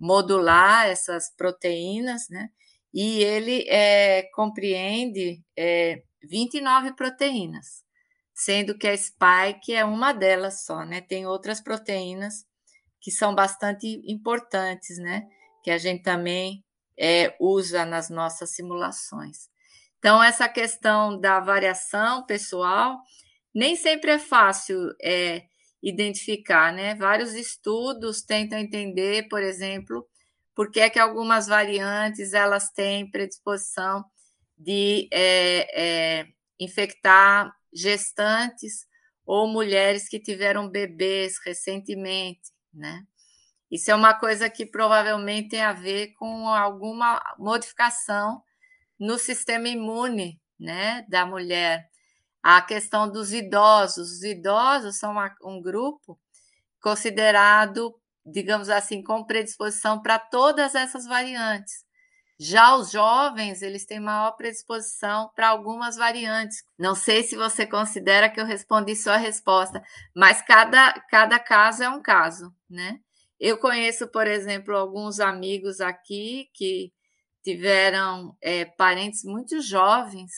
modular 0.00 0.86
essas 0.86 1.34
proteínas, 1.36 2.28
né? 2.28 2.48
E 2.92 3.22
ele 3.22 3.64
é, 3.68 4.24
compreende 4.34 5.42
é, 5.56 6.02
29 6.22 6.94
proteínas 6.94 7.84
sendo 8.34 8.76
que 8.76 8.88
a 8.88 8.96
spike 8.96 9.72
é 9.72 9.84
uma 9.84 10.12
delas 10.12 10.64
só, 10.64 10.84
né? 10.84 11.00
Tem 11.00 11.26
outras 11.26 11.60
proteínas 11.60 12.44
que 13.00 13.10
são 13.10 13.34
bastante 13.34 14.02
importantes, 14.10 14.98
né? 14.98 15.28
Que 15.62 15.70
a 15.70 15.78
gente 15.78 16.02
também 16.02 16.64
é, 16.98 17.34
usa 17.38 17.86
nas 17.86 18.10
nossas 18.10 18.50
simulações. 18.50 19.48
Então, 20.04 20.22
essa 20.22 20.46
questão 20.46 21.18
da 21.18 21.40
variação 21.40 22.26
pessoal 22.26 23.00
nem 23.54 23.74
sempre 23.74 24.10
é 24.10 24.18
fácil 24.18 24.94
é, 25.02 25.44
identificar, 25.82 26.74
né? 26.74 26.94
Vários 26.94 27.32
estudos 27.32 28.20
tentam 28.20 28.58
entender, 28.58 29.28
por 29.30 29.42
exemplo, 29.42 30.06
por 30.54 30.70
que 30.70 30.80
é 30.80 30.90
que 30.90 30.98
algumas 30.98 31.46
variantes 31.46 32.34
elas 32.34 32.68
têm 32.68 33.10
predisposição 33.10 34.04
de 34.58 35.08
é, 35.10 35.68
é, 35.72 36.26
infectar 36.60 37.50
gestantes 37.72 38.86
ou 39.24 39.48
mulheres 39.48 40.06
que 40.06 40.20
tiveram 40.20 40.68
bebês 40.68 41.36
recentemente, 41.42 42.52
né? 42.74 43.04
Isso 43.70 43.90
é 43.90 43.94
uma 43.94 44.12
coisa 44.12 44.50
que 44.50 44.66
provavelmente 44.66 45.48
tem 45.48 45.62
a 45.62 45.72
ver 45.72 46.08
com 46.18 46.46
alguma 46.46 47.22
modificação 47.38 48.42
no 48.98 49.18
sistema 49.18 49.68
imune, 49.68 50.40
né, 50.58 51.04
da 51.08 51.26
mulher. 51.26 51.88
A 52.42 52.60
questão 52.60 53.10
dos 53.10 53.32
idosos, 53.32 54.10
os 54.10 54.22
idosos 54.22 54.98
são 54.98 55.12
uma, 55.12 55.34
um 55.42 55.60
grupo 55.60 56.18
considerado, 56.80 57.94
digamos 58.24 58.68
assim, 58.68 59.02
com 59.02 59.24
predisposição 59.24 60.02
para 60.02 60.18
todas 60.18 60.74
essas 60.74 61.06
variantes. 61.06 61.84
Já 62.38 62.74
os 62.76 62.90
jovens, 62.90 63.62
eles 63.62 63.86
têm 63.86 64.00
maior 64.00 64.32
predisposição 64.32 65.30
para 65.34 65.48
algumas 65.48 65.96
variantes. 65.96 66.64
Não 66.78 66.94
sei 66.94 67.22
se 67.22 67.36
você 67.36 67.64
considera 67.66 68.28
que 68.28 68.40
eu 68.40 68.44
respondi 68.44 68.96
sua 68.96 69.16
resposta, 69.16 69.82
mas 70.14 70.42
cada, 70.42 70.92
cada 71.08 71.38
caso 71.38 71.84
é 71.84 71.88
um 71.88 72.02
caso, 72.02 72.52
né? 72.68 72.98
Eu 73.38 73.58
conheço, 73.58 74.08
por 74.08 74.26
exemplo, 74.26 74.76
alguns 74.76 75.20
amigos 75.20 75.80
aqui 75.80 76.48
que 76.54 76.92
tiveram 77.44 78.36
é, 78.42 78.64
parentes 78.64 79.22
muito 79.22 79.60
jovens, 79.60 80.32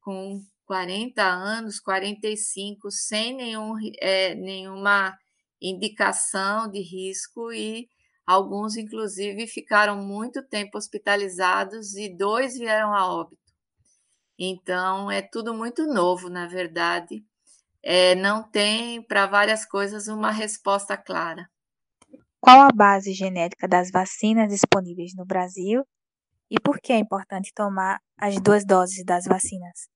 com 0.00 0.40
40 0.64 1.22
anos, 1.22 1.78
45, 1.78 2.90
sem 2.90 3.36
nenhum, 3.36 3.74
é, 4.00 4.34
nenhuma 4.34 5.16
indicação 5.60 6.68
de 6.68 6.80
risco 6.80 7.52
e 7.52 7.86
Alguns, 8.26 8.76
inclusive, 8.76 9.46
ficaram 9.46 9.96
muito 9.96 10.42
tempo 10.42 10.78
hospitalizados 10.78 11.94
e 11.96 12.08
dois 12.08 12.56
vieram 12.56 12.94
a 12.94 13.12
óbito. 13.12 13.42
Então, 14.38 15.10
é 15.10 15.20
tudo 15.20 15.52
muito 15.52 15.86
novo, 15.86 16.28
na 16.28 16.46
verdade. 16.46 17.24
É, 17.82 18.14
não 18.14 18.42
tem, 18.42 19.02
para 19.02 19.26
várias 19.26 19.64
coisas, 19.66 20.06
uma 20.06 20.30
resposta 20.30 20.96
clara. 20.96 21.48
Qual 22.40 22.60
a 22.60 22.70
base 22.72 23.12
genética 23.12 23.68
das 23.68 23.90
vacinas 23.90 24.48
disponíveis 24.48 25.12
no 25.16 25.24
Brasil 25.24 25.84
e 26.52 26.60
por 26.60 26.78
que 26.78 26.92
é 26.92 26.98
importante 26.98 27.50
tomar 27.54 27.98
as 28.18 28.38
duas 28.38 28.62
doses 28.66 29.02
das 29.06 29.24
vacinas? 29.24 29.88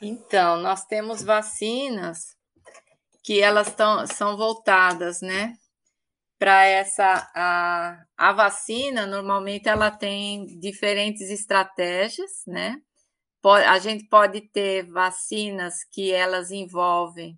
Então, 0.00 0.56
nós 0.58 0.84
temos 0.84 1.20
vacinas 1.20 2.36
que 3.24 3.42
elas 3.42 3.74
tão, 3.74 4.06
são 4.06 4.36
voltadas, 4.36 5.20
né, 5.20 5.54
para 6.38 6.64
essa 6.64 7.30
a, 7.34 8.04
a 8.16 8.32
vacina 8.32 9.04
normalmente 9.04 9.68
ela 9.68 9.90
tem 9.90 10.46
diferentes 10.58 11.28
estratégias, 11.28 12.30
né? 12.46 12.80
A 13.44 13.78
gente 13.78 14.06
pode 14.08 14.40
ter 14.52 14.90
vacinas 14.90 15.84
que 15.90 16.12
elas 16.12 16.50
envolvem 16.50 17.36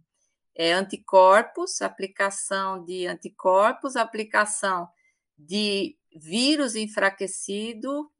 é, 0.54 0.72
anticorpos, 0.72 1.80
aplicação 1.80 2.84
de 2.84 3.06
anticorpos, 3.06 3.96
aplicação 3.96 4.88
de 5.36 5.96
vírus 6.14 6.74
enfraquecido, 6.74 8.10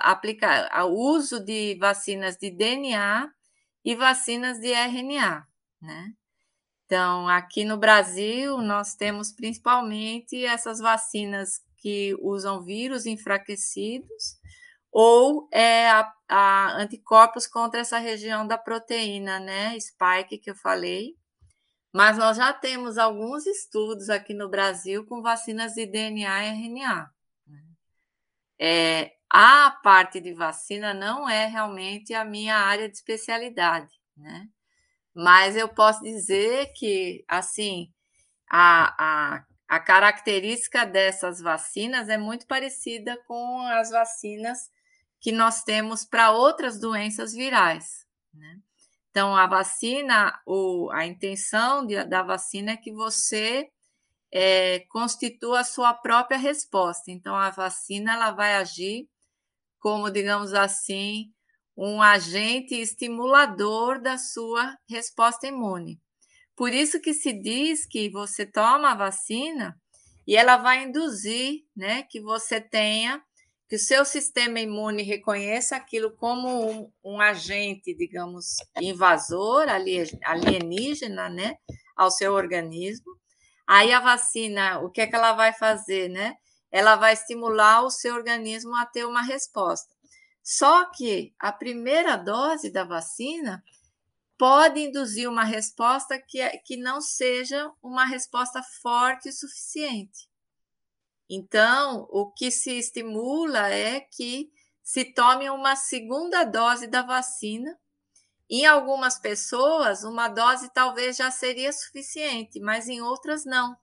aplicar 0.00 0.68
o 0.86 0.92
uso 0.92 1.44
de 1.44 1.76
vacinas 1.78 2.36
de 2.36 2.50
DNA 2.50 3.30
e 3.84 3.94
vacinas 3.94 4.58
de 4.58 4.72
RNA, 4.72 5.46
né? 5.80 6.12
Então, 6.84 7.28
aqui 7.28 7.64
no 7.64 7.76
Brasil, 7.76 8.58
nós 8.58 8.94
temos 8.94 9.32
principalmente 9.32 10.44
essas 10.44 10.78
vacinas 10.78 11.60
que 11.78 12.16
usam 12.20 12.62
vírus 12.62 13.06
enfraquecidos 13.06 14.38
ou 14.92 15.48
é, 15.52 15.90
a, 15.90 16.12
a 16.28 16.76
anticorpos 16.80 17.46
contra 17.46 17.80
essa 17.80 17.98
região 17.98 18.46
da 18.46 18.56
proteína, 18.56 19.38
né, 19.38 19.78
spike 19.78 20.38
que 20.38 20.50
eu 20.50 20.54
falei. 20.54 21.16
Mas 21.92 22.16
nós 22.16 22.36
já 22.36 22.52
temos 22.52 22.98
alguns 22.98 23.46
estudos 23.46 24.08
aqui 24.08 24.32
no 24.32 24.48
Brasil 24.48 25.04
com 25.06 25.22
vacinas 25.22 25.74
de 25.74 25.86
DNA 25.86 26.44
e 26.44 26.48
RNA. 26.48 27.10
É, 28.58 29.12
a 29.30 29.70
parte 29.82 30.20
de 30.20 30.32
vacina 30.32 30.94
não 30.94 31.28
é 31.28 31.46
realmente 31.46 32.14
a 32.14 32.24
minha 32.24 32.56
área 32.56 32.88
de 32.88 32.96
especialidade, 32.96 33.92
né? 34.16 34.48
mas 35.14 35.56
eu 35.56 35.68
posso 35.68 36.02
dizer 36.02 36.72
que, 36.74 37.24
assim, 37.26 37.92
a, 38.50 38.94
a, 38.98 39.44
a 39.68 39.80
característica 39.80 40.84
dessas 40.84 41.40
vacinas 41.40 42.08
é 42.08 42.16
muito 42.16 42.46
parecida 42.46 43.16
com 43.26 43.60
as 43.62 43.90
vacinas 43.90 44.70
que 45.20 45.32
nós 45.32 45.64
temos 45.64 46.04
para 46.04 46.30
outras 46.30 46.78
doenças 46.78 47.32
virais. 47.32 48.06
Né? 48.32 48.58
Então, 49.10 49.34
a 49.34 49.46
vacina, 49.46 50.38
o, 50.46 50.90
a 50.92 51.06
intenção 51.06 51.86
de, 51.86 52.04
da 52.04 52.22
vacina 52.22 52.72
é 52.72 52.76
que 52.76 52.92
você 52.92 53.70
é, 54.32 54.80
constitua 54.90 55.60
a 55.60 55.64
sua 55.64 55.94
própria 55.94 56.38
resposta. 56.38 57.10
Então, 57.10 57.34
a 57.34 57.50
vacina 57.50 58.14
ela 58.14 58.32
vai 58.32 58.56
agir 58.56 59.08
como, 59.78 60.10
digamos 60.10 60.52
assim, 60.54 61.32
um 61.76 62.00
agente 62.00 62.74
estimulador 62.74 64.00
da 64.00 64.16
sua 64.18 64.76
resposta 64.88 65.46
imune. 65.46 66.00
Por 66.56 66.72
isso 66.72 67.00
que 67.00 67.12
se 67.12 67.32
diz 67.32 67.86
que 67.86 68.08
você 68.10 68.46
toma 68.46 68.92
a 68.92 68.96
vacina 68.96 69.78
e 70.26 70.34
ela 70.36 70.56
vai 70.56 70.84
induzir, 70.84 71.64
né, 71.76 72.02
que 72.04 72.20
você 72.20 72.60
tenha 72.60 73.22
que 73.68 73.76
o 73.76 73.80
seu 73.80 74.04
sistema 74.04 74.60
imune 74.60 75.02
reconheça 75.02 75.76
aquilo 75.76 76.12
como 76.12 76.70
um, 76.70 76.92
um 77.04 77.20
agente, 77.20 77.94
digamos, 77.94 78.56
invasor, 78.80 79.66
alienígena, 80.24 81.28
né, 81.28 81.56
ao 81.96 82.10
seu 82.10 82.32
organismo. 82.32 83.16
Aí 83.66 83.92
a 83.92 84.00
vacina, 84.00 84.78
o 84.80 84.90
que 84.90 85.00
é 85.00 85.06
que 85.06 85.16
ela 85.16 85.32
vai 85.32 85.52
fazer, 85.52 86.08
né? 86.08 86.36
Ela 86.70 86.96
vai 86.96 87.12
estimular 87.12 87.82
o 87.82 87.90
seu 87.90 88.14
organismo 88.14 88.74
a 88.76 88.86
ter 88.86 89.04
uma 89.04 89.22
resposta. 89.22 89.94
Só 90.42 90.84
que 90.90 91.34
a 91.38 91.52
primeira 91.52 92.16
dose 92.16 92.70
da 92.70 92.84
vacina 92.84 93.64
pode 94.38 94.80
induzir 94.80 95.28
uma 95.28 95.44
resposta 95.44 96.18
que, 96.20 96.40
é, 96.40 96.56
que 96.58 96.76
não 96.76 97.00
seja 97.00 97.72
uma 97.82 98.04
resposta 98.04 98.62
forte 98.82 99.28
o 99.28 99.32
suficiente. 99.32 100.28
Então, 101.28 102.06
o 102.10 102.30
que 102.30 102.50
se 102.50 102.78
estimula 102.78 103.68
é 103.68 104.00
que 104.00 104.50
se 104.82 105.04
tome 105.04 105.50
uma 105.50 105.74
segunda 105.74 106.44
dose 106.44 106.86
da 106.86 107.02
vacina. 107.02 107.76
Em 108.48 108.64
algumas 108.64 109.18
pessoas, 109.18 110.04
uma 110.04 110.28
dose 110.28 110.72
talvez 110.72 111.16
já 111.16 111.30
seria 111.30 111.72
suficiente, 111.72 112.60
mas 112.60 112.88
em 112.88 113.00
outras 113.00 113.44
não. 113.44 113.76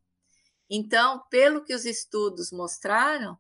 Então, 0.70 1.22
pelo 1.30 1.64
que 1.64 1.74
os 1.74 1.86
estudos 1.86 2.52
mostraram, 2.52 3.38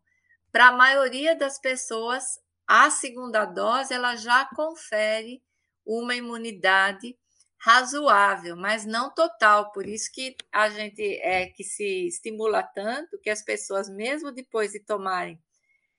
para 0.51 0.67
a 0.67 0.71
maioria 0.71 1.35
das 1.35 1.59
pessoas, 1.59 2.23
a 2.67 2.89
segunda 2.89 3.45
dose 3.45 3.93
ela 3.93 4.15
já 4.15 4.45
confere 4.53 5.41
uma 5.85 6.15
imunidade 6.15 7.17
razoável, 7.57 8.57
mas 8.57 8.85
não 8.85 9.09
total. 9.09 9.71
Por 9.71 9.87
isso 9.87 10.11
que 10.13 10.35
a 10.51 10.69
gente 10.69 11.01
é 11.21 11.47
que 11.47 11.63
se 11.63 12.07
estimula 12.07 12.61
tanto 12.61 13.19
que 13.19 13.29
as 13.29 13.41
pessoas, 13.41 13.89
mesmo 13.89 14.31
depois 14.31 14.73
de 14.73 14.81
tomarem 14.81 15.41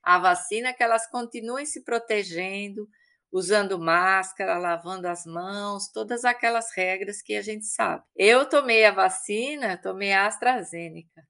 a 0.03 0.19
vacina, 0.19 0.75
que 0.75 0.83
elas 0.83 1.07
continuem 1.07 1.65
se 1.65 1.83
protegendo, 1.83 2.87
usando 3.35 3.81
máscara, 3.81 4.59
lavando 4.59 5.09
as 5.09 5.27
mãos, 5.27 5.89
todas 5.89 6.25
aquelas 6.25 6.71
regras 6.73 7.21
que 7.21 7.35
a 7.35 7.43
gente 7.43 7.67
sabe. 7.67 8.05
Eu 8.15 8.49
tomei 8.49 8.85
a 8.85 8.93
vacina, 8.93 9.77
tomei 9.77 10.13
a 10.13 10.29
AstraZeneca, 10.29 11.21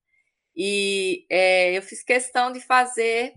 e 0.54 1.24
é, 1.30 1.72
eu 1.72 1.80
fiz 1.80 2.02
questão 2.02 2.52
de 2.52 2.60
fazer 2.60 3.32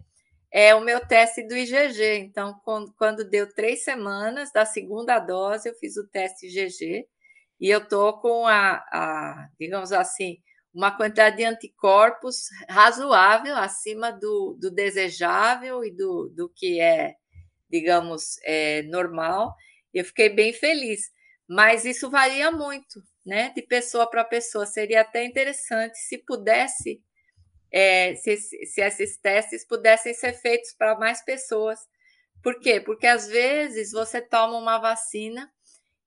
é 0.51 0.75
o 0.75 0.81
meu 0.81 1.05
teste 1.05 1.47
do 1.47 1.55
IgG. 1.55 2.19
Então, 2.19 2.59
quando, 2.65 2.93
quando 2.97 3.29
deu 3.29 3.53
três 3.53 3.83
semanas 3.83 4.51
da 4.51 4.65
segunda 4.65 5.17
dose, 5.19 5.69
eu 5.69 5.75
fiz 5.75 5.95
o 5.95 6.07
teste 6.07 6.47
IgG 6.47 7.07
e 7.59 7.69
eu 7.69 7.87
tô 7.87 8.19
com 8.19 8.45
a, 8.47 8.83
a 8.91 9.49
digamos 9.59 9.93
assim, 9.93 10.37
uma 10.73 10.91
quantidade 10.91 11.37
de 11.37 11.43
anticorpos 11.45 12.47
razoável 12.69 13.55
acima 13.55 14.11
do, 14.11 14.57
do 14.59 14.69
desejável 14.69 15.85
e 15.85 15.91
do, 15.91 16.29
do 16.35 16.49
que 16.49 16.81
é, 16.81 17.15
digamos, 17.69 18.37
é, 18.43 18.83
normal. 18.83 19.53
Eu 19.93 20.05
fiquei 20.05 20.29
bem 20.29 20.53
feliz, 20.53 21.01
mas 21.47 21.85
isso 21.85 22.09
varia 22.09 22.51
muito, 22.51 23.01
né, 23.25 23.51
de 23.55 23.61
pessoa 23.61 24.09
para 24.09 24.23
pessoa. 24.23 24.65
Seria 24.65 25.01
até 25.01 25.23
interessante 25.23 25.97
se 25.97 26.17
pudesse 26.19 27.01
é, 27.71 28.15
se, 28.15 28.37
se 28.37 28.81
esses 28.81 29.17
testes 29.17 29.65
pudessem 29.65 30.13
ser 30.13 30.33
feitos 30.33 30.73
para 30.77 30.97
mais 30.97 31.23
pessoas. 31.23 31.79
Por 32.41 32.59
quê? 32.59 32.79
Porque 32.79 33.07
às 33.07 33.27
vezes 33.27 33.91
você 33.91 34.21
toma 34.21 34.57
uma 34.57 34.77
vacina 34.77 35.51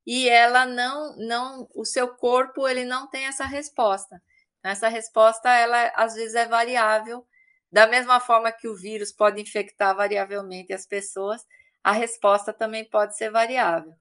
e 0.06 0.28
ela 0.28 0.64
não, 0.66 1.16
não, 1.16 1.68
o 1.74 1.84
seu 1.84 2.08
corpo 2.16 2.66
ele 2.66 2.84
não 2.84 3.08
tem 3.08 3.26
essa 3.26 3.44
resposta. 3.44 4.20
Essa 4.62 4.88
resposta, 4.88 5.50
ela 5.50 5.92
às 5.94 6.14
vezes 6.14 6.34
é 6.34 6.46
variável, 6.46 7.26
da 7.70 7.86
mesma 7.86 8.20
forma 8.20 8.50
que 8.52 8.68
o 8.68 8.74
vírus 8.74 9.12
pode 9.12 9.40
infectar 9.40 9.94
variavelmente 9.94 10.72
as 10.72 10.86
pessoas, 10.86 11.44
a 11.82 11.92
resposta 11.92 12.52
também 12.52 12.84
pode 12.84 13.16
ser 13.16 13.30
variável. 13.30 13.94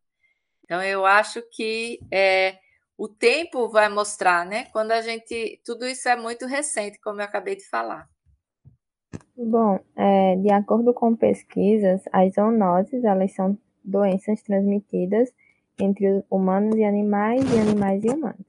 Então, 0.63 0.83
eu 0.83 1.05
acho 1.05 1.41
que 1.51 1.99
é, 2.11 2.57
o 2.97 3.07
tempo 3.07 3.69
vai 3.69 3.89
mostrar, 3.89 4.45
né? 4.45 4.65
Quando 4.71 4.91
a 4.91 5.01
gente. 5.01 5.59
Tudo 5.65 5.87
isso 5.87 6.07
é 6.09 6.15
muito 6.15 6.45
recente, 6.45 6.99
como 6.99 7.21
eu 7.21 7.25
acabei 7.25 7.55
de 7.55 7.67
falar. 7.67 8.07
Bom, 9.35 9.79
é, 9.95 10.35
de 10.35 10.51
acordo 10.51 10.93
com 10.93 11.15
pesquisas, 11.15 12.03
as 12.11 12.33
zoonoses 12.33 13.03
elas 13.03 13.33
são 13.33 13.57
doenças 13.83 14.43
transmitidas 14.43 15.33
entre 15.79 16.23
humanos 16.29 16.75
e 16.75 16.83
animais 16.83 17.41
e 17.53 17.57
animais 17.57 18.03
e 18.03 18.09
humanos. 18.09 18.45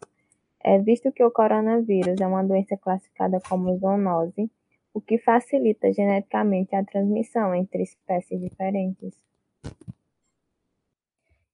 É 0.63 0.79
visto 0.79 1.13
que 1.13 1.23
o 1.23 1.31
coronavírus 1.31 2.21
é 2.21 2.27
uma 2.27 2.43
doença 2.43 2.77
classificada 2.77 3.41
como 3.49 3.79
zoonose, 3.79 4.51
o 4.93 5.01
que 5.01 5.19
facilita 5.19 5.93
geneticamente 5.93 6.75
a 6.75 6.85
transmissão 6.85 7.55
entre 7.55 7.83
espécies 7.83 8.41
diferentes. 8.41 9.15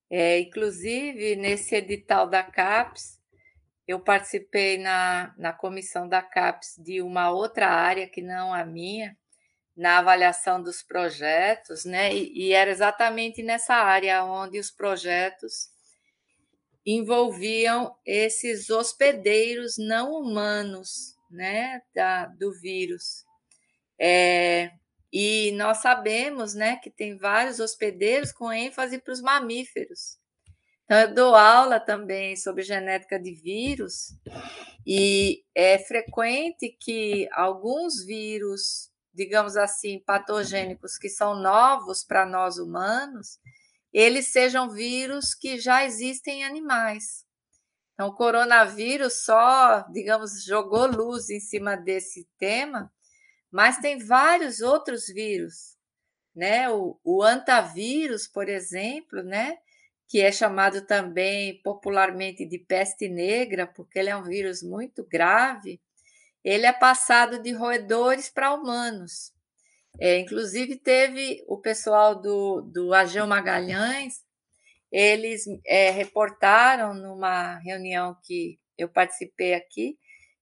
É, 0.09 0.39
inclusive, 0.39 1.37
nesse 1.37 1.75
edital 1.75 2.29
da 2.29 2.43
CAPES, 2.43 3.21
eu 3.87 4.01
participei 4.01 4.79
na, 4.79 5.35
na 5.37 5.53
comissão 5.53 6.09
da 6.09 6.23
CAPES 6.23 6.77
de 6.79 7.03
uma 7.03 7.31
outra 7.31 7.69
área 7.69 8.09
que 8.09 8.23
não 8.23 8.53
a 8.53 8.65
minha, 8.65 9.17
na 9.77 9.99
avaliação 9.99 10.63
dos 10.63 10.83
projetos, 10.83 11.85
né? 11.85 12.15
E, 12.15 12.49
e 12.49 12.53
era 12.53 12.71
exatamente 12.71 13.43
nessa 13.43 13.75
área 13.75 14.25
onde 14.25 14.59
os 14.59 14.71
projetos 14.71 15.69
envolviam 16.85 17.95
esses 18.07 18.71
hospedeiros 18.71 19.77
não 19.77 20.13
humanos, 20.13 21.17
né, 21.29 21.83
da, 21.93 22.27
do 22.27 22.53
vírus. 22.53 23.26
É, 23.99 24.71
e 25.13 25.53
nós 25.53 25.79
sabemos 25.79 26.55
né, 26.55 26.77
que 26.77 26.91
tem 26.91 27.17
vários 27.17 27.61
hospedeiros 27.61 28.33
com 28.33 28.53
ênfase 28.53 28.99
para 28.99 29.13
os 29.13 29.21
mamíferos. 29.21 30.19
Então, 30.85 30.99
eu 31.01 31.15
dou 31.15 31.35
aula 31.35 31.81
também 31.81 32.37
sobre 32.37 32.63
genética 32.63 33.19
de 33.19 33.35
vírus, 33.35 34.15
e 34.87 35.43
é 35.53 35.79
frequente 35.79 36.77
que 36.81 37.29
alguns 37.33 38.05
vírus, 38.05 38.89
digamos 39.13 39.57
assim, 39.57 39.99
patogênicos 40.07 40.97
que 40.97 41.09
são 41.09 41.35
novos 41.35 42.05
para 42.05 42.25
nós 42.25 42.59
humanos, 42.59 43.41
eles 43.93 44.29
sejam 44.29 44.71
vírus 44.71 45.35
que 45.35 45.59
já 45.59 45.85
existem 45.85 46.43
em 46.43 46.45
animais. 46.45 47.25
Então, 47.95 48.09
o 48.09 48.15
coronavírus 48.15 49.25
só, 49.25 49.81
digamos, 49.91 50.45
jogou 50.45 50.87
luz 50.87 51.31
em 51.31 51.41
cima 51.41 51.77
desse 51.77 52.29
tema, 52.39 52.93
mas 53.51 53.79
tem 53.79 53.99
vários 53.99 54.61
outros 54.61 55.07
vírus, 55.07 55.77
né? 56.35 56.69
O, 56.71 56.99
o 57.05 57.23
por 58.33 58.49
exemplo, 58.49 59.23
né? 59.23 59.59
Que 60.09 60.21
é 60.21 60.31
chamado 60.31 60.87
também 60.87 61.61
popularmente 61.63 62.45
de 62.45 62.59
peste 62.59 63.09
negra, 63.09 63.67
porque 63.67 63.99
ele 63.99 64.11
é 64.11 64.17
um 64.17 64.23
vírus 64.23 64.63
muito 64.63 65.05
grave. 65.05 65.81
Ele 66.45 66.67
é 66.67 66.73
passado 66.73 67.43
de 67.43 67.53
roedores 67.53 68.31
para 68.31 68.55
humanos. 68.55 69.33
É, 69.99 70.19
inclusive, 70.19 70.77
teve 70.77 71.43
o 71.49 71.59
pessoal 71.59 72.15
do, 72.15 72.61
do 72.63 72.93
Ageu 72.93 73.27
Magalhães, 73.27 74.25
eles 74.93 75.45
é, 75.67 75.91
reportaram 75.91 76.95
numa 76.95 77.59
reunião 77.59 78.17
que 78.23 78.59
eu 78.79 78.89
participei 78.89 79.55
aqui, 79.55 79.99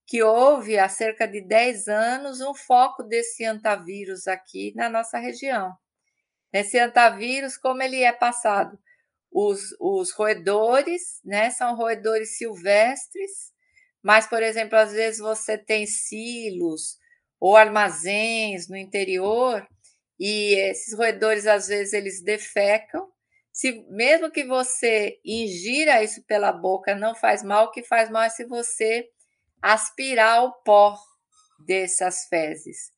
que 0.07 0.23
houve 0.23 0.79
há 0.79 0.89
cerca 0.89 1.27
de 1.27 1.41
10 1.41 1.89
anos 1.89 2.41
um 2.41 2.55
foco 2.55 3.03
desse 3.03 3.45
antavírus 3.45 4.27
aqui 4.27 4.73
na 4.77 4.89
nossa 4.89 5.19
região. 5.19 5.73
Esse 6.53 6.79
antavírus, 6.79 7.57
como 7.57 7.83
ele 7.83 8.03
é 8.03 8.13
passado? 8.13 8.79
Os, 9.33 9.75
os 9.81 10.13
roedores, 10.13 11.21
né, 11.25 11.51
são 11.51 11.75
roedores 11.75 12.39
silvestres, 12.39 13.53
mas, 14.03 14.27
por 14.27 14.43
exemplo, 14.43 14.79
às 14.79 14.93
vezes 14.93 15.21
você 15.21 15.59
tem 15.59 15.87
silos 15.87 16.99
ou 17.41 17.57
armazéns 17.57 18.69
no 18.69 18.77
interior 18.77 19.67
e 20.19 20.55
esses 20.71 20.95
roedores, 20.95 21.47
às 21.47 21.69
vezes, 21.69 21.93
eles 21.93 22.23
defecam. 22.23 23.09
se 23.53 23.85
mesmo 23.91 24.31
que 24.31 24.45
você 24.45 25.19
ingira 25.25 26.03
isso 26.03 26.23
pela 26.27 26.53
boca, 26.53 26.95
não 26.95 27.15
faz 27.15 27.43
mal, 27.43 27.67
o 27.67 27.71
que 27.71 27.83
faz 27.83 28.11
mal 28.11 28.23
é 28.25 28.31
se 28.31 28.45
você 28.47 29.09
aspirar 29.65 30.45
o 30.45 30.53
pó 30.63 30.95
dessas 31.59 32.27
fezes. 32.29 32.93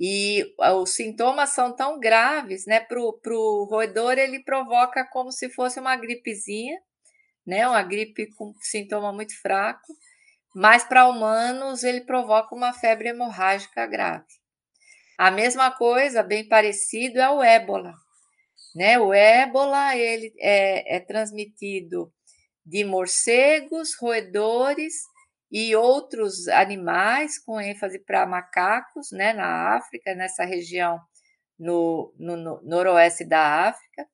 E 0.00 0.44
os 0.82 0.90
sintomas 0.90 1.50
são 1.50 1.74
tão 1.74 2.00
graves, 2.00 2.66
né? 2.66 2.80
Para 2.80 2.98
o 3.00 3.64
roedor, 3.70 4.18
ele 4.18 4.42
provoca 4.42 5.04
como 5.12 5.30
se 5.30 5.48
fosse 5.48 5.78
uma 5.78 5.96
gripezinha, 5.96 6.76
né? 7.46 7.68
Uma 7.68 7.84
gripe 7.84 8.34
com 8.34 8.52
sintoma 8.60 9.12
muito 9.12 9.40
fraco, 9.40 9.94
mas 10.54 10.82
para 10.82 11.08
humanos 11.08 11.84
ele 11.84 12.00
provoca 12.00 12.52
uma 12.52 12.72
febre 12.72 13.10
hemorrágica 13.10 13.86
grave. 13.86 14.26
A 15.16 15.30
mesma 15.30 15.70
coisa, 15.70 16.22
bem 16.22 16.48
parecido, 16.48 17.20
é 17.20 17.30
o 17.30 17.42
ébola. 17.42 17.94
Né? 18.74 18.98
O 18.98 19.12
ébola 19.12 19.96
ele 19.96 20.32
é, 20.38 20.96
é 20.96 21.00
transmitido 21.00 22.12
de 22.66 22.84
morcegos, 22.84 23.94
roedores 24.00 24.94
e 25.50 25.74
outros 25.74 26.46
animais, 26.48 27.38
com 27.38 27.60
ênfase 27.60 27.98
para 27.98 28.26
macacos, 28.26 29.10
né, 29.12 29.32
na 29.32 29.76
África, 29.76 30.14
nessa 30.14 30.44
região 30.44 31.00
no, 31.58 32.14
no, 32.18 32.36
no 32.36 32.60
noroeste 32.62 33.24
da 33.24 33.68
África. 33.68 34.06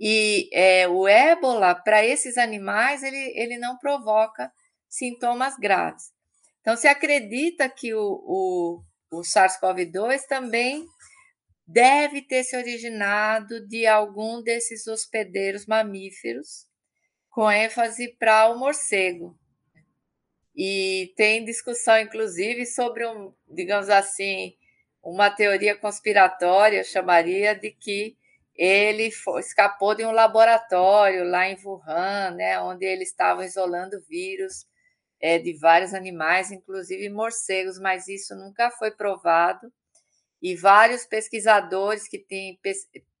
E 0.00 0.48
é, 0.52 0.86
o 0.86 1.08
ébola, 1.08 1.74
para 1.74 2.04
esses 2.04 2.38
animais, 2.38 3.02
ele, 3.02 3.32
ele 3.36 3.58
não 3.58 3.76
provoca 3.78 4.52
sintomas 4.88 5.56
graves. 5.56 6.04
Então, 6.60 6.76
se 6.76 6.86
acredita 6.86 7.68
que 7.68 7.92
o, 7.94 8.00
o, 8.00 8.82
o 9.10 9.20
SARS-CoV-2 9.22 10.22
também 10.28 10.86
deve 11.66 12.22
ter 12.22 12.44
se 12.44 12.56
originado 12.56 13.66
de 13.66 13.86
algum 13.86 14.40
desses 14.42 14.86
hospedeiros 14.86 15.66
mamíferos, 15.66 16.66
com 17.30 17.50
ênfase 17.50 18.16
para 18.18 18.48
o 18.48 18.58
morcego, 18.58 19.38
e 20.60 21.12
tem 21.16 21.44
discussão, 21.44 21.96
inclusive, 22.00 22.66
sobre 22.66 23.06
um, 23.06 23.32
digamos 23.46 23.88
assim, 23.88 24.56
uma 25.00 25.30
teoria 25.30 25.76
conspiratória, 25.76 26.82
chamaria 26.82 27.54
de 27.54 27.70
que 27.70 28.16
ele 28.56 29.12
foi, 29.12 29.40
escapou 29.40 29.94
de 29.94 30.04
um 30.04 30.10
laboratório 30.10 31.22
lá 31.22 31.48
em 31.48 31.56
Wuhan, 31.64 32.32
né, 32.32 32.60
onde 32.60 32.84
eles 32.84 33.10
estavam 33.10 33.44
isolando 33.44 34.02
vírus 34.08 34.66
é, 35.20 35.38
de 35.38 35.52
vários 35.56 35.94
animais, 35.94 36.50
inclusive 36.50 37.08
morcegos, 37.08 37.78
mas 37.78 38.08
isso 38.08 38.34
nunca 38.34 38.68
foi 38.68 38.90
provado. 38.90 39.72
E 40.42 40.56
vários 40.56 41.06
pesquisadores 41.06 42.08
que 42.08 42.18
têm 42.18 42.58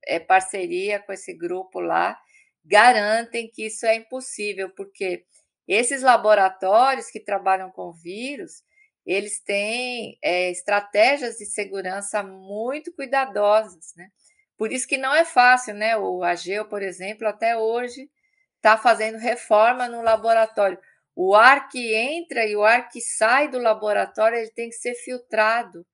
é, 0.06 0.18
parceria 0.18 0.98
com 0.98 1.12
esse 1.12 1.32
grupo 1.34 1.78
lá 1.78 2.18
garantem 2.64 3.48
que 3.48 3.66
isso 3.66 3.86
é 3.86 3.94
impossível, 3.94 4.70
porque 4.70 5.24
esses 5.68 6.02
laboratórios 6.02 7.10
que 7.10 7.20
trabalham 7.20 7.70
com 7.70 7.92
vírus, 7.92 8.62
eles 9.04 9.40
têm 9.40 10.18
é, 10.22 10.50
estratégias 10.50 11.36
de 11.36 11.46
segurança 11.46 12.22
muito 12.22 12.92
cuidadosas, 12.92 13.92
né? 13.96 14.08
Por 14.56 14.72
isso 14.72 14.88
que 14.88 14.98
não 14.98 15.14
é 15.14 15.24
fácil, 15.24 15.74
né? 15.74 15.96
O 15.96 16.24
Ageu, 16.24 16.64
por 16.66 16.82
exemplo, 16.82 17.28
até 17.28 17.56
hoje 17.56 18.10
está 18.56 18.76
fazendo 18.76 19.18
reforma 19.18 19.88
no 19.88 20.02
laboratório. 20.02 20.78
O 21.14 21.34
ar 21.34 21.68
que 21.68 21.94
entra 21.94 22.44
e 22.46 22.56
o 22.56 22.64
ar 22.64 22.88
que 22.88 23.00
sai 23.00 23.48
do 23.48 23.58
laboratório 23.58 24.38
ele 24.38 24.50
tem 24.50 24.68
que 24.68 24.76
ser 24.76 24.94
filtrado 24.94 25.86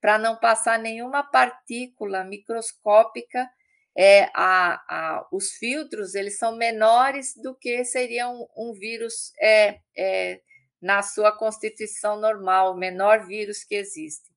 para 0.00 0.18
não 0.18 0.36
passar 0.36 0.78
nenhuma 0.78 1.22
partícula 1.22 2.24
microscópica 2.24 3.48
é, 3.96 4.30
a, 4.34 4.74
a, 4.88 5.28
os 5.30 5.52
filtros 5.52 6.14
eles 6.14 6.38
são 6.38 6.56
menores 6.56 7.34
do 7.36 7.54
que 7.54 7.84
seria 7.84 8.28
um, 8.28 8.46
um 8.56 8.72
vírus 8.72 9.32
é, 9.40 9.78
é, 9.96 10.40
na 10.80 11.02
sua 11.02 11.30
constituição 11.36 12.18
normal, 12.18 12.72
o 12.72 12.78
menor 12.78 13.26
vírus 13.26 13.62
que 13.64 13.74
existe. 13.74 14.32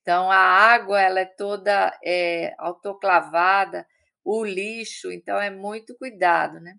Então, 0.00 0.30
a 0.30 0.36
água 0.36 1.00
ela 1.00 1.20
é 1.20 1.24
toda 1.24 1.98
é, 2.04 2.54
autoclavada, 2.58 3.86
o 4.24 4.44
lixo, 4.44 5.10
então 5.12 5.38
é 5.38 5.50
muito 5.50 5.96
cuidado, 5.96 6.60
né? 6.60 6.74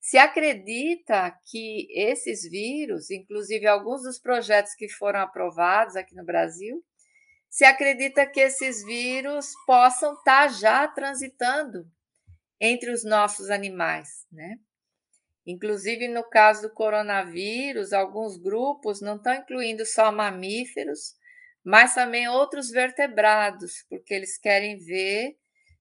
Se 0.00 0.18
acredita 0.18 1.32
que 1.50 1.86
esses 1.92 2.42
vírus, 2.50 3.10
inclusive 3.10 3.66
alguns 3.66 4.02
dos 4.02 4.18
projetos 4.18 4.74
que 4.74 4.88
foram 4.88 5.20
aprovados 5.20 5.94
aqui 5.94 6.14
no 6.14 6.24
Brasil, 6.24 6.82
se 7.52 7.66
acredita 7.66 8.24
que 8.24 8.40
esses 8.40 8.82
vírus 8.82 9.52
possam 9.66 10.14
estar 10.14 10.46
tá 10.46 10.48
já 10.48 10.88
transitando 10.88 11.86
entre 12.58 12.90
os 12.90 13.04
nossos 13.04 13.50
animais, 13.50 14.26
né? 14.32 14.56
Inclusive, 15.46 16.08
no 16.08 16.24
caso 16.24 16.62
do 16.62 16.72
coronavírus, 16.72 17.92
alguns 17.92 18.38
grupos 18.38 19.02
não 19.02 19.16
estão 19.16 19.34
incluindo 19.34 19.84
só 19.84 20.10
mamíferos, 20.10 21.14
mas 21.62 21.94
também 21.94 22.26
outros 22.26 22.70
vertebrados, 22.70 23.84
porque 23.90 24.14
eles 24.14 24.38
querem 24.38 24.78
ver 24.78 25.36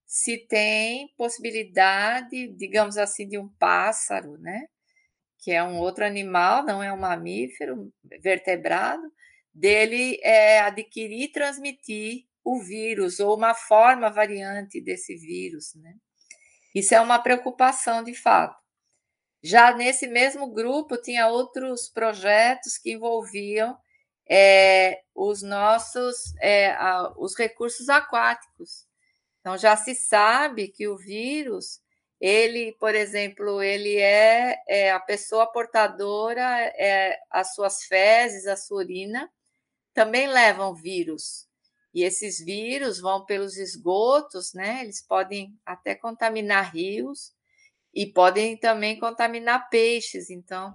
se 0.06 0.46
tem 0.48 1.08
possibilidade, 1.16 2.50
digamos 2.50 2.98
assim, 2.98 3.26
de 3.30 3.38
um 3.38 3.48
pássaro, 3.48 4.38
né? 4.40 4.66
Que 5.40 5.52
é 5.52 5.64
um 5.64 5.78
outro 5.78 6.04
animal, 6.04 6.66
não 6.66 6.84
é 6.84 6.92
um 6.92 7.00
mamífero 7.00 7.94
vertebrado, 8.22 9.04
dele 9.54 10.20
é, 10.24 10.62
adquirir 10.62 11.24
e 11.24 11.32
transmitir 11.32 12.26
o 12.44 12.60
vírus 12.62 13.20
ou 13.20 13.36
uma 13.36 13.54
forma 13.54 14.10
variante 14.10 14.82
desse 14.82 15.16
vírus, 15.16 15.74
né? 15.76 15.94
Isso 16.74 16.96
é 16.96 17.02
uma 17.02 17.20
preocupação 17.20 18.04
de 18.04 18.14
fato. 18.16 18.60
Já 19.44 19.76
nesse 19.76 20.08
mesmo 20.08 20.52
grupo 20.52 20.98
tinha 20.98 21.28
outros 21.28 21.90
projetos 21.90 22.78
que 22.78 22.94
envolviam 22.94 23.78
é, 24.30 25.02
os 25.14 25.42
nossos 25.42 26.34
é, 26.40 26.72
a, 26.72 27.12
os 27.18 27.38
recursos 27.38 27.90
aquáticos. 27.90 28.88
Então 29.40 29.58
já 29.58 29.76
se 29.76 29.96
sabe 29.96 30.70
que 30.70 30.88
o 30.88 30.98
vírus 30.98 31.82
ele, 32.22 32.74
por 32.80 32.94
exemplo, 32.94 33.64
ele 33.64 33.98
é, 33.98 34.56
é 34.68 34.92
a 34.92 35.00
pessoa 35.00 35.52
portadora, 35.52 36.44
é, 36.78 37.18
as 37.32 37.56
suas 37.56 37.84
fezes, 37.86 38.46
a 38.46 38.56
sua 38.56 38.78
urina, 38.78 39.28
também 39.94 40.28
levam 40.28 40.74
vírus. 40.74 41.48
E 41.94 42.04
esses 42.04 42.40
vírus 42.40 43.00
vão 43.00 43.26
pelos 43.26 43.58
esgotos, 43.58 44.54
né? 44.54 44.82
Eles 44.82 45.06
podem 45.06 45.54
até 45.66 45.94
contaminar 45.94 46.74
rios 46.74 47.34
e 47.94 48.06
podem 48.06 48.58
também 48.58 48.98
contaminar 48.98 49.70
peixes. 49.70 50.30
Então, 50.30 50.74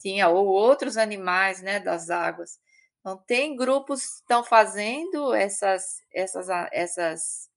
tinha 0.00 0.28
ou 0.28 0.46
outros 0.46 0.96
animais, 0.96 1.62
né, 1.62 1.78
das 1.78 2.10
águas. 2.10 2.58
Então, 3.00 3.16
tem 3.26 3.54
grupos 3.54 4.04
que 4.04 4.14
estão 4.22 4.42
fazendo 4.42 5.32
essas, 5.32 5.98
essas, 6.12 6.48
essas 6.72 7.48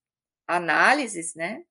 análises, 0.47 1.33
né? 1.33 1.63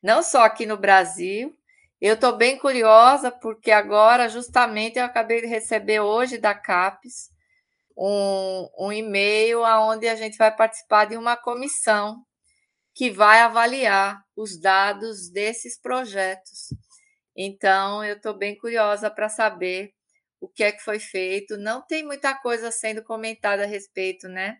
Não 0.00 0.22
só 0.22 0.44
aqui 0.44 0.64
no 0.64 0.76
Brasil. 0.76 1.56
Eu 2.00 2.14
estou 2.14 2.36
bem 2.36 2.58
curiosa, 2.58 3.32
porque 3.32 3.72
agora, 3.72 4.28
justamente, 4.28 4.98
eu 4.98 5.04
acabei 5.04 5.40
de 5.40 5.48
receber 5.48 6.00
hoje 6.00 6.38
da 6.38 6.54
CAPES 6.54 7.34
um, 7.96 8.68
um 8.78 8.92
e-mail 8.92 9.62
onde 9.62 10.06
a 10.08 10.14
gente 10.14 10.36
vai 10.36 10.54
participar 10.54 11.06
de 11.06 11.16
uma 11.16 11.36
comissão 11.36 12.22
que 12.94 13.10
vai 13.10 13.40
avaliar 13.40 14.22
os 14.34 14.58
dados 14.60 15.30
desses 15.30 15.78
projetos. 15.80 16.68
Então, 17.36 18.02
eu 18.04 18.16
estou 18.16 18.36
bem 18.36 18.56
curiosa 18.56 19.10
para 19.10 19.28
saber 19.28 19.92
o 20.40 20.48
que 20.48 20.64
é 20.64 20.72
que 20.72 20.82
foi 20.82 20.98
feito. 20.98 21.56
Não 21.56 21.86
tem 21.86 22.04
muita 22.04 22.34
coisa 22.34 22.70
sendo 22.70 23.02
comentada 23.02 23.64
a 23.64 23.66
respeito, 23.66 24.28
né, 24.28 24.58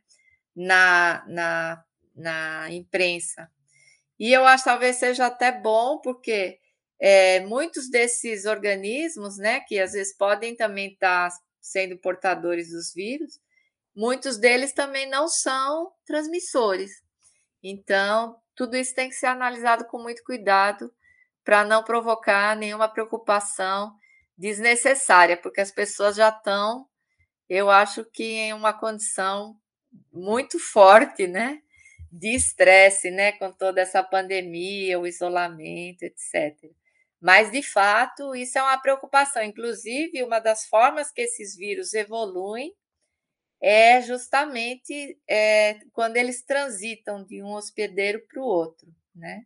na, 0.54 1.24
na, 1.26 1.84
na 2.14 2.70
imprensa. 2.70 3.50
E 4.18 4.32
eu 4.32 4.46
acho 4.46 4.64
que 4.64 4.70
talvez 4.70 4.96
seja 4.96 5.26
até 5.26 5.52
bom, 5.52 6.00
porque 6.00 6.58
é, 7.00 7.40
muitos 7.40 7.90
desses 7.90 8.46
organismos, 8.46 9.36
né, 9.38 9.60
que 9.60 9.78
às 9.78 9.92
vezes 9.92 10.16
podem 10.16 10.56
também 10.56 10.92
estar 10.92 11.30
tá 11.30 11.36
sendo 11.66 11.98
portadores 11.98 12.70
dos 12.70 12.92
vírus, 12.92 13.40
muitos 13.94 14.38
deles 14.38 14.72
também 14.72 15.08
não 15.08 15.28
são 15.28 15.92
transmissores. 16.04 17.02
Então, 17.62 18.40
tudo 18.54 18.76
isso 18.76 18.94
tem 18.94 19.08
que 19.08 19.14
ser 19.14 19.26
analisado 19.26 19.84
com 19.86 19.98
muito 19.98 20.22
cuidado 20.22 20.92
para 21.44 21.64
não 21.64 21.82
provocar 21.82 22.56
nenhuma 22.56 22.88
preocupação 22.88 23.94
desnecessária, 24.36 25.36
porque 25.36 25.60
as 25.60 25.70
pessoas 25.70 26.16
já 26.16 26.28
estão, 26.28 26.86
eu 27.48 27.70
acho 27.70 28.04
que 28.04 28.24
em 28.24 28.52
uma 28.52 28.72
condição 28.72 29.56
muito 30.12 30.58
forte, 30.58 31.26
né? 31.26 31.62
De 32.10 32.34
estresse, 32.34 33.10
né? 33.10 33.32
Com 33.32 33.52
toda 33.52 33.80
essa 33.80 34.02
pandemia, 34.02 34.98
o 34.98 35.06
isolamento, 35.06 36.02
etc. 36.02 36.70
Mas, 37.26 37.50
de 37.50 37.60
fato, 37.60 38.36
isso 38.36 38.56
é 38.56 38.62
uma 38.62 38.78
preocupação. 38.78 39.42
Inclusive, 39.42 40.22
uma 40.22 40.38
das 40.38 40.64
formas 40.66 41.10
que 41.10 41.22
esses 41.22 41.56
vírus 41.56 41.92
evoluem 41.92 42.72
é 43.60 44.00
justamente 44.00 45.18
é, 45.28 45.80
quando 45.92 46.18
eles 46.18 46.44
transitam 46.44 47.24
de 47.24 47.42
um 47.42 47.52
hospedeiro 47.54 48.24
para 48.28 48.40
o 48.40 48.44
outro, 48.44 48.86
né? 49.12 49.42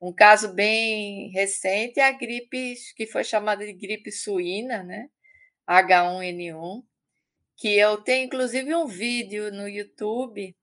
Um 0.00 0.12
caso 0.12 0.54
bem 0.54 1.28
recente 1.30 1.98
é 1.98 2.04
a 2.04 2.12
gripe 2.12 2.76
que 2.94 3.04
foi 3.04 3.24
chamada 3.24 3.66
de 3.66 3.72
gripe 3.72 4.12
suína, 4.12 4.84
né? 4.84 5.10
H1N1, 5.68 6.84
que 7.56 7.76
eu 7.76 7.96
tenho 8.00 8.26
inclusive 8.26 8.72
um 8.76 8.86
vídeo 8.86 9.50
no 9.50 9.68
YouTube 9.68 10.56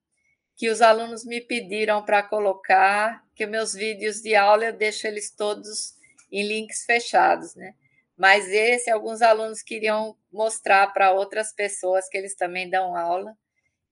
que 0.55 0.69
os 0.69 0.81
alunos 0.81 1.25
me 1.25 1.41
pediram 1.41 2.05
para 2.05 2.23
colocar, 2.23 3.21
que 3.35 3.45
meus 3.45 3.73
vídeos 3.73 4.21
de 4.21 4.35
aula 4.35 4.67
eu 4.67 4.73
deixo 4.73 5.05
eles 5.05 5.29
todos 5.35 5.95
em 6.31 6.47
links 6.47 6.83
fechados, 6.85 7.55
né? 7.55 7.73
Mas 8.17 8.47
esse 8.47 8.89
alguns 8.89 9.21
alunos 9.21 9.61
queriam 9.61 10.15
mostrar 10.31 10.87
para 10.93 11.11
outras 11.11 11.53
pessoas 11.53 12.07
que 12.09 12.17
eles 12.17 12.35
também 12.35 12.69
dão 12.69 12.95
aula, 12.95 13.35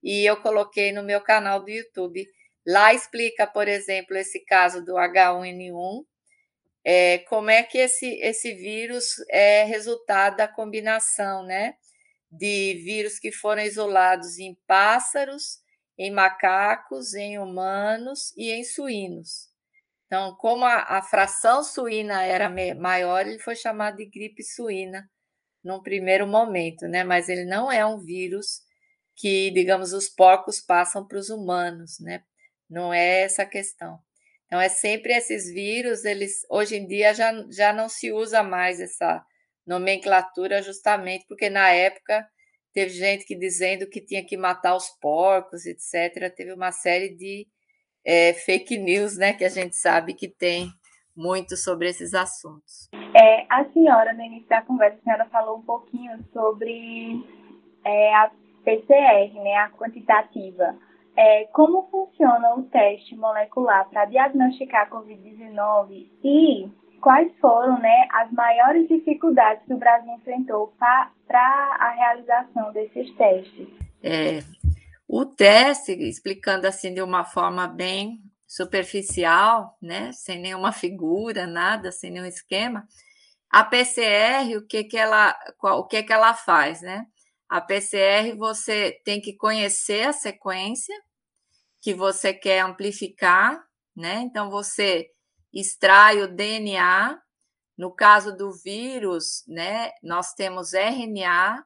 e 0.01 0.25
eu 0.25 0.37
coloquei 0.41 0.91
no 0.91 1.03
meu 1.03 1.21
canal 1.21 1.61
do 1.61 1.69
YouTube. 1.69 2.27
Lá 2.65 2.93
explica, 2.93 3.47
por 3.47 3.67
exemplo, 3.67 4.17
esse 4.17 4.39
caso 4.45 4.83
do 4.83 4.93
H1N1, 4.93 6.05
é, 6.85 7.19
como 7.19 7.49
é 7.49 7.63
que 7.63 7.77
esse, 7.77 8.19
esse 8.21 8.53
vírus 8.53 9.15
é 9.29 9.63
resultado 9.63 10.37
da 10.37 10.47
combinação, 10.47 11.43
né? 11.43 11.75
De 12.31 12.75
vírus 12.83 13.19
que 13.19 13.31
foram 13.31 13.63
isolados 13.63 14.39
em 14.39 14.57
pássaros 14.67 15.63
em 15.97 16.11
macacos, 16.11 17.13
em 17.13 17.37
humanos 17.37 18.33
e 18.35 18.51
em 18.51 18.63
suínos. 18.63 19.49
Então, 20.13 20.35
como 20.35 20.63
a, 20.63 20.99
a 20.99 21.01
fração 21.01 21.63
suína 21.63 22.21
era 22.23 22.47
maior, 22.75 23.25
ele 23.25 23.39
foi 23.39 23.55
chamado 23.55 23.97
de 23.97 24.05
gripe 24.05 24.43
suína 24.43 25.09
num 25.63 25.81
primeiro 25.81 26.27
momento, 26.27 26.87
né? 26.87 27.03
Mas 27.03 27.29
ele 27.29 27.45
não 27.45 27.71
é 27.71 27.83
um 27.83 27.97
vírus 27.97 28.61
que, 29.15 29.49
digamos, 29.49 29.91
os 29.91 30.07
porcos 30.09 30.61
passam 30.61 31.07
para 31.07 31.17
os 31.17 31.31
humanos, 31.31 31.99
né? 31.99 32.21
Não 32.69 32.93
é 32.93 33.21
essa 33.23 33.41
a 33.41 33.47
questão. 33.47 33.97
Então, 34.45 34.61
é 34.61 34.69
sempre 34.69 35.13
esses 35.13 35.51
vírus, 35.51 36.05
eles 36.05 36.41
hoje 36.47 36.75
em 36.75 36.85
dia 36.85 37.11
já, 37.15 37.33
já 37.49 37.73
não 37.73 37.89
se 37.89 38.11
usa 38.11 38.43
mais 38.43 38.79
essa 38.79 39.25
nomenclatura, 39.65 40.61
justamente 40.61 41.25
porque 41.27 41.49
na 41.49 41.71
época 41.71 42.23
Teve 42.73 42.89
gente 42.89 43.23
que 43.25 43.35
dizendo 43.35 43.87
que 43.87 44.01
tinha 44.01 44.25
que 44.25 44.35
matar 44.35 44.75
os 44.75 44.89
porcos, 44.99 45.65
etc. 45.65 46.33
Teve 46.35 46.53
uma 46.53 46.71
série 46.71 47.15
de 47.15 47.47
é, 48.05 48.33
fake 48.33 48.77
news, 48.77 49.17
né, 49.17 49.33
que 49.33 49.45
a 49.45 49.49
gente 49.49 49.75
sabe 49.75 50.13
que 50.13 50.27
tem 50.27 50.69
muito 51.15 51.55
sobre 51.55 51.89
esses 51.89 52.13
assuntos. 52.13 52.89
É, 53.15 53.45
a 53.49 53.65
senhora, 53.65 54.13
no 54.13 54.21
início 54.21 54.49
da 54.49 54.61
conversa, 54.61 54.97
a 54.97 55.03
senhora 55.03 55.25
falou 55.29 55.57
um 55.57 55.61
pouquinho 55.61 56.17
sobre 56.33 57.23
é, 57.85 58.15
a 58.15 58.31
PCR, 58.63 59.33
né, 59.35 59.55
a 59.57 59.69
quantitativa. 59.69 60.75
É, 61.15 61.45
como 61.53 61.87
funciona 61.91 62.55
o 62.55 62.63
teste 62.63 63.15
molecular 63.15 63.87
para 63.89 64.05
diagnosticar 64.05 64.87
a 64.87 64.89
Covid-19 64.89 66.07
e 66.23 66.67
quais 66.99 67.31
foram 67.39 67.77
né, 67.79 68.07
as 68.11 68.31
maiores 68.31 68.87
dificuldades 68.87 69.63
que 69.67 69.73
o 69.73 69.77
Brasil 69.77 70.11
enfrentou 70.13 70.73
para 70.79 71.11
a 71.29 71.91
realização 71.91 72.71
desses 72.73 73.13
testes? 73.15 73.67
É, 74.01 74.39
o 75.15 75.27
teste, 75.27 75.91
explicando 75.91 76.65
assim 76.65 76.91
de 76.91 76.99
uma 76.99 77.23
forma 77.23 77.67
bem 77.67 78.19
superficial, 78.47 79.77
né, 79.79 80.11
sem 80.11 80.39
nenhuma 80.39 80.71
figura, 80.71 81.45
nada, 81.45 81.91
sem 81.91 82.09
nenhum 82.09 82.25
esquema, 82.25 82.87
a 83.51 83.63
PCR, 83.63 84.57
o 84.57 84.65
que 84.65 84.83
que 84.83 84.97
ela, 84.97 85.37
o 85.61 85.85
que 85.85 86.01
que 86.01 86.11
ela 86.11 86.33
faz, 86.33 86.81
né? 86.81 87.05
A 87.47 87.61
PCR 87.61 88.35
você 88.35 88.99
tem 89.05 89.21
que 89.21 89.33
conhecer 89.33 90.07
a 90.07 90.13
sequência 90.13 90.95
que 91.79 91.93
você 91.93 92.33
quer 92.33 92.61
amplificar, 92.61 93.63
né? 93.95 94.21
Então 94.21 94.49
você 94.49 95.11
extrai 95.53 96.23
o 96.23 96.27
DNA. 96.27 97.19
No 97.77 97.93
caso 97.93 98.35
do 98.35 98.51
vírus, 98.51 99.43
né, 99.47 99.91
nós 100.01 100.33
temos 100.33 100.73
RNA. 100.73 101.63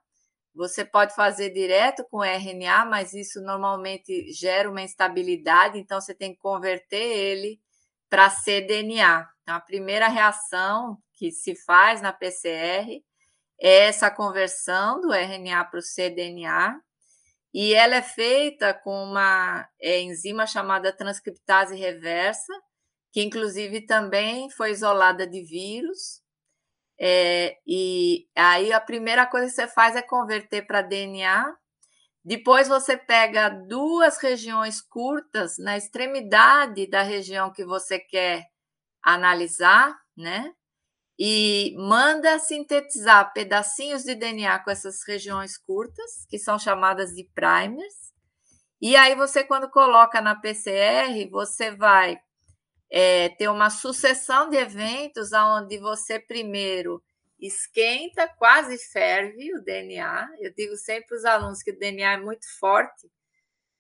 Você 0.57 0.83
pode 0.83 1.13
fazer 1.13 1.51
direto 1.51 2.03
com 2.09 2.23
RNA, 2.23 2.83
mas 2.85 3.13
isso 3.13 3.39
normalmente 3.41 4.31
gera 4.33 4.67
uma 4.67 4.81
instabilidade, 4.81 5.77
então 5.77 6.01
você 6.01 6.15
tem 6.15 6.33
que 6.33 6.39
converter 6.39 6.97
ele 6.97 7.61
para 8.09 8.27
cDNA. 8.31 9.29
Então, 9.43 9.55
a 9.55 9.59
primeira 9.59 10.07
reação 10.07 10.97
que 11.13 11.31
se 11.31 11.55
faz 11.63 12.01
na 12.01 12.11
PCR 12.11 13.03
é 13.61 13.85
essa 13.85 14.09
conversão 14.09 14.99
do 14.99 15.13
RNA 15.13 15.63
para 15.65 15.79
o 15.79 15.83
cDNA, 15.83 16.81
e 17.53 17.75
ela 17.75 17.95
é 17.95 18.01
feita 18.01 18.73
com 18.73 19.03
uma 19.03 19.67
é, 19.79 20.01
enzima 20.01 20.47
chamada 20.47 20.91
transcriptase 20.91 21.75
reversa, 21.75 22.51
que 23.11 23.21
inclusive 23.21 23.85
também 23.85 24.49
foi 24.49 24.71
isolada 24.71 25.27
de 25.27 25.43
vírus. 25.43 26.19
É, 26.99 27.57
e 27.65 28.27
aí 28.35 28.73
a 28.73 28.79
primeira 28.79 29.25
coisa 29.25 29.47
que 29.47 29.53
você 29.53 29.67
faz 29.67 29.95
é 29.95 30.01
converter 30.01 30.65
para 30.65 30.81
DNA. 30.81 31.55
Depois 32.25 32.67
você 32.67 32.97
pega 32.97 33.49
duas 33.49 34.17
regiões 34.17 34.81
curtas 34.81 35.57
na 35.57 35.77
extremidade 35.77 36.89
da 36.89 37.01
região 37.01 37.53
que 37.53 37.63
você 37.63 37.99
quer 37.99 38.45
analisar, 39.01 39.97
né? 40.15 40.53
E 41.19 41.73
manda 41.77 42.37
sintetizar 42.39 43.31
pedacinhos 43.33 44.03
de 44.03 44.13
DNA 44.13 44.59
com 44.59 44.69
essas 44.69 44.99
regiões 45.07 45.57
curtas, 45.57 46.25
que 46.29 46.37
são 46.37 46.59
chamadas 46.59 47.11
de 47.11 47.23
primers. 47.33 48.13
E 48.81 48.95
aí 48.95 49.15
você, 49.15 49.43
quando 49.43 49.69
coloca 49.69 50.21
na 50.21 50.35
PCR, 50.35 51.27
você 51.31 51.71
vai 51.75 52.19
é, 52.89 53.29
ter 53.29 53.49
uma 53.49 53.69
sucessão 53.69 54.49
de 54.49 54.57
eventos 54.57 55.31
onde 55.33 55.77
você 55.77 56.19
primeiro 56.19 57.03
esquenta, 57.39 58.27
quase 58.27 58.77
ferve 58.91 59.53
o 59.55 59.61
DNA. 59.61 60.29
Eu 60.39 60.53
digo 60.53 60.75
sempre 60.75 61.07
para 61.07 61.17
os 61.17 61.25
alunos 61.25 61.61
que 61.61 61.71
o 61.71 61.77
DNA 61.77 62.13
é 62.13 62.17
muito 62.17 62.45
forte, 62.59 63.09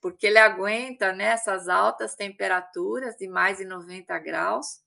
porque 0.01 0.27
ele 0.27 0.37
aguenta 0.37 1.11
né, 1.13 1.25
essas 1.25 1.67
altas 1.67 2.15
temperaturas 2.15 3.15
de 3.15 3.27
mais 3.27 3.57
de 3.57 3.65
90 3.65 4.17
graus. 4.19 4.79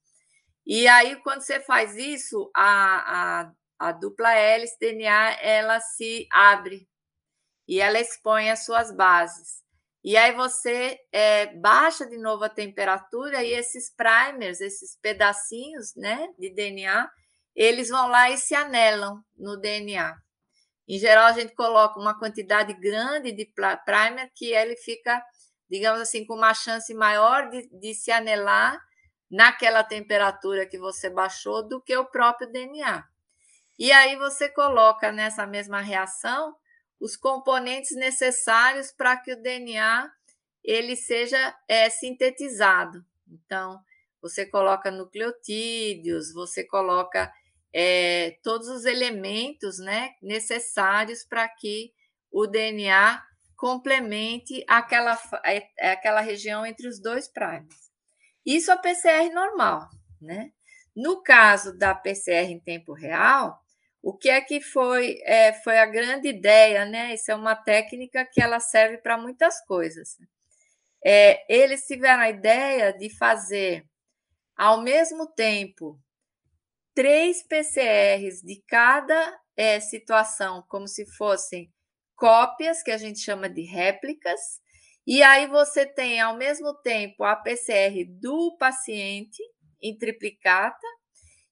E 0.65 0.87
aí, 0.87 1.15
quando 1.17 1.41
você 1.41 1.59
faz 1.59 1.97
isso, 1.97 2.49
a, 2.55 3.41
a, 3.41 3.51
a 3.79 3.91
dupla 3.91 4.33
hélice 4.33 4.77
DNA 4.79 5.41
ela 5.41 5.79
se 5.79 6.27
abre 6.31 6.87
e 7.67 7.81
ela 7.81 7.99
expõe 7.99 8.49
as 8.49 8.63
suas 8.65 8.95
bases. 8.95 9.60
E 10.03 10.17
aí 10.17 10.33
você 10.33 10.97
é, 11.11 11.47
baixa 11.57 12.07
de 12.07 12.17
novo 12.17 12.43
a 12.43 12.49
temperatura 12.49 13.43
e 13.43 13.51
esses 13.51 13.93
primers, 13.95 14.59
esses 14.59 14.97
pedacinhos 14.99 15.95
né, 15.95 16.27
de 16.39 16.53
DNA, 16.53 17.07
eles 17.55 17.89
vão 17.89 18.07
lá 18.07 18.29
e 18.31 18.37
se 18.37 18.55
anelam 18.55 19.23
no 19.37 19.57
DNA. 19.57 20.15
Em 20.87 20.97
geral, 20.97 21.25
a 21.25 21.33
gente 21.33 21.53
coloca 21.53 21.99
uma 21.99 22.17
quantidade 22.17 22.73
grande 22.73 23.31
de 23.31 23.45
primer 23.85 24.31
que 24.35 24.51
ele 24.51 24.75
fica, 24.75 25.23
digamos 25.69 26.01
assim, 26.01 26.25
com 26.25 26.33
uma 26.33 26.53
chance 26.53 26.93
maior 26.93 27.49
de, 27.49 27.69
de 27.79 27.93
se 27.93 28.11
anelar 28.11 28.79
naquela 29.29 29.83
temperatura 29.83 30.65
que 30.65 30.79
você 30.79 31.09
baixou 31.09 31.65
do 31.65 31.81
que 31.81 31.95
o 31.95 32.05
próprio 32.05 32.51
DNA. 32.51 33.03
E 33.77 33.91
aí 33.91 34.15
você 34.17 34.49
coloca 34.49 35.11
nessa 35.11 35.45
mesma 35.45 35.79
reação 35.79 36.55
os 37.01 37.17
componentes 37.17 37.97
necessários 37.97 38.91
para 38.91 39.17
que 39.17 39.33
o 39.33 39.41
DNA 39.41 40.09
ele 40.63 40.95
seja 40.95 41.57
é, 41.67 41.89
sintetizado. 41.89 43.03
Então, 43.27 43.81
você 44.21 44.45
coloca 44.45 44.91
nucleotídeos, 44.91 46.31
você 46.31 46.63
coloca 46.63 47.33
é, 47.73 48.37
todos 48.43 48.67
os 48.67 48.85
elementos 48.85 49.79
né, 49.79 50.13
necessários 50.21 51.23
para 51.23 51.49
que 51.49 51.91
o 52.31 52.45
DNA 52.45 53.21
complemente 53.57 54.63
aquela, 54.67 55.19
é, 55.43 55.91
aquela 55.91 56.21
região 56.21 56.63
entre 56.63 56.87
os 56.87 56.99
dois 56.99 57.27
primers. 57.27 57.91
Isso 58.45 58.69
é 58.69 58.73
a 58.75 58.77
PCR 58.77 59.33
normal, 59.33 59.89
né? 60.19 60.51
No 60.95 61.21
caso 61.21 61.77
da 61.77 61.95
PCR 61.95 62.51
em 62.51 62.59
tempo 62.59 62.93
real, 62.93 63.60
o 64.01 64.17
que 64.17 64.29
é 64.29 64.41
que 64.41 64.59
foi, 64.61 65.19
é, 65.23 65.53
foi 65.53 65.77
a 65.77 65.85
grande 65.85 66.29
ideia, 66.29 66.85
né? 66.85 67.13
Isso 67.13 67.31
é 67.31 67.35
uma 67.35 67.55
técnica 67.55 68.25
que 68.25 68.41
ela 68.41 68.59
serve 68.59 68.97
para 68.97 69.17
muitas 69.17 69.63
coisas. 69.65 70.17
É, 71.05 71.43
eles 71.53 71.85
tiveram 71.85 72.23
a 72.23 72.29
ideia 72.29 72.93
de 72.93 73.15
fazer, 73.15 73.85
ao 74.55 74.81
mesmo 74.81 75.27
tempo, 75.27 75.99
três 76.95 77.43
PCRs 77.43 78.41
de 78.41 78.63
cada 78.67 79.39
é, 79.55 79.79
situação, 79.79 80.63
como 80.67 80.87
se 80.87 81.05
fossem 81.15 81.71
cópias, 82.15 82.83
que 82.83 82.91
a 82.91 82.97
gente 82.97 83.19
chama 83.19 83.49
de 83.49 83.63
réplicas, 83.63 84.39
e 85.05 85.23
aí 85.23 85.47
você 85.47 85.85
tem, 85.85 86.19
ao 86.19 86.37
mesmo 86.37 86.73
tempo, 86.81 87.23
a 87.23 87.35
PCR 87.35 88.05
do 88.19 88.55
paciente 88.57 89.41
em 89.81 89.97
triplicata 89.97 90.87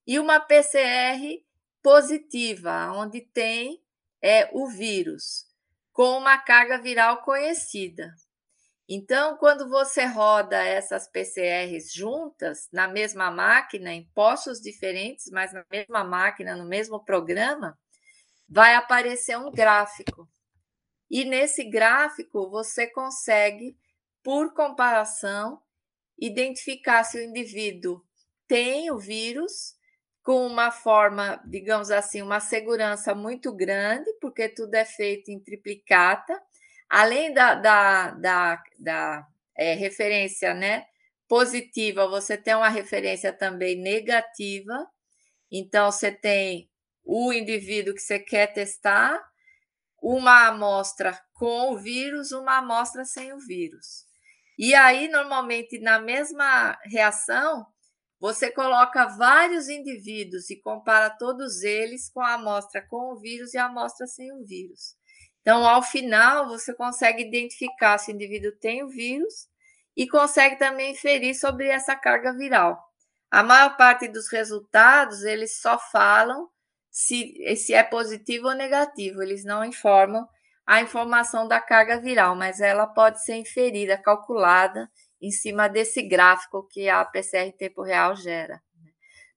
e 0.05 0.19
uma 0.19 0.39
PCR 0.39 1.43
positiva, 1.81 2.91
onde 2.93 3.21
tem 3.21 3.81
é, 4.21 4.49
o 4.53 4.67
vírus, 4.67 5.45
com 5.91 6.17
uma 6.17 6.37
carga 6.37 6.77
viral 6.81 7.21
conhecida. 7.23 8.13
Então, 8.87 9.37
quando 9.37 9.69
você 9.69 10.03
roda 10.05 10.57
essas 10.63 11.07
PCRs 11.07 11.93
juntas 11.93 12.67
na 12.73 12.87
mesma 12.87 13.29
máquina, 13.29 13.93
em 13.93 14.09
postos 14.15 14.59
diferentes, 14.59 15.29
mas 15.31 15.53
na 15.53 15.63
mesma 15.71 16.03
máquina, 16.03 16.55
no 16.55 16.65
mesmo 16.65 17.03
programa, 17.05 17.77
vai 18.47 18.73
aparecer 18.73 19.37
um 19.37 19.51
gráfico. 19.51 20.27
E 21.09 21.23
nesse 21.23 21.63
gráfico 21.63 22.49
você 22.49 22.87
consegue, 22.87 23.77
por 24.23 24.53
comparação, 24.55 25.61
identificar 26.17 27.03
se 27.03 27.19
o 27.19 27.23
indivíduo 27.23 28.03
tem 28.47 28.89
o 28.89 28.97
vírus 28.97 29.75
com 30.29 30.45
uma 30.45 30.69
forma, 30.69 31.41
digamos 31.43 31.89
assim, 31.89 32.21
uma 32.21 32.39
segurança 32.39 33.15
muito 33.15 33.51
grande, 33.51 34.05
porque 34.21 34.47
tudo 34.47 34.75
é 34.75 34.85
feito 34.85 35.31
em 35.31 35.39
triplicata, 35.39 36.39
além 36.87 37.33
da, 37.33 37.55
da, 37.55 38.11
da, 38.11 38.63
da 38.77 39.27
é, 39.57 39.73
referência 39.73 40.53
né, 40.53 40.85
positiva, 41.27 42.07
você 42.07 42.37
tem 42.37 42.53
uma 42.53 42.69
referência 42.69 43.33
também 43.33 43.75
negativa. 43.75 44.87
Então, 45.51 45.91
você 45.91 46.11
tem 46.11 46.69
o 47.03 47.33
indivíduo 47.33 47.95
que 47.95 48.01
você 48.01 48.19
quer 48.19 48.53
testar, 48.53 49.19
uma 49.99 50.45
amostra 50.45 51.19
com 51.33 51.73
o 51.73 51.79
vírus, 51.79 52.31
uma 52.31 52.57
amostra 52.57 53.03
sem 53.03 53.33
o 53.33 53.39
vírus. 53.39 54.05
E 54.59 54.75
aí, 54.75 55.07
normalmente, 55.07 55.79
na 55.79 55.97
mesma 55.99 56.77
reação, 56.83 57.65
você 58.19 58.51
coloca 58.51 59.07
vários 59.07 59.69
indivíduos 59.69 60.49
e 60.49 60.59
compara 60.59 61.09
todos 61.09 61.63
eles 61.63 62.09
com 62.09 62.19
a 62.21 62.33
amostra 62.33 62.85
com 62.89 63.13
o 63.13 63.19
vírus 63.19 63.53
e 63.53 63.57
a 63.57 63.65
amostra 63.65 64.05
sem 64.07 64.31
o 64.33 64.45
vírus. 64.45 64.95
Então, 65.41 65.65
ao 65.65 65.81
final, 65.81 66.47
você 66.47 66.73
consegue 66.73 67.23
identificar 67.23 67.97
se 67.97 68.11
o 68.11 68.15
indivíduo 68.15 68.51
tem 68.59 68.83
o 68.83 68.89
vírus 68.89 69.47
e 69.95 70.07
consegue 70.07 70.57
também 70.57 70.91
inferir 70.91 71.33
sobre 71.33 71.67
essa 71.67 71.95
carga 71.95 72.33
viral. 72.33 72.77
A 73.31 73.41
maior 73.41 73.77
parte 73.77 74.07
dos 74.07 74.29
resultados, 74.31 75.23
eles 75.23 75.59
só 75.61 75.79
falam 75.79 76.49
se, 76.91 77.55
se 77.55 77.73
é 77.73 77.83
positivo 77.83 78.47
ou 78.47 78.53
negativo, 78.55 79.21
eles 79.21 79.45
não 79.45 79.63
informam 79.63 80.27
a 80.65 80.81
informação 80.81 81.47
da 81.47 81.59
carga 81.59 81.99
viral, 81.99 82.35
mas 82.35 82.59
ela 82.59 82.85
pode 82.85 83.23
ser 83.23 83.35
inferida, 83.35 83.97
calculada 83.97 84.89
em 85.21 85.31
cima 85.31 85.67
desse 85.67 86.01
gráfico 86.01 86.67
que 86.67 86.87
a 86.89 87.03
PCR 87.05 87.47
em 87.47 87.51
tempo 87.51 87.81
real 87.81 88.15
gera. 88.15 88.61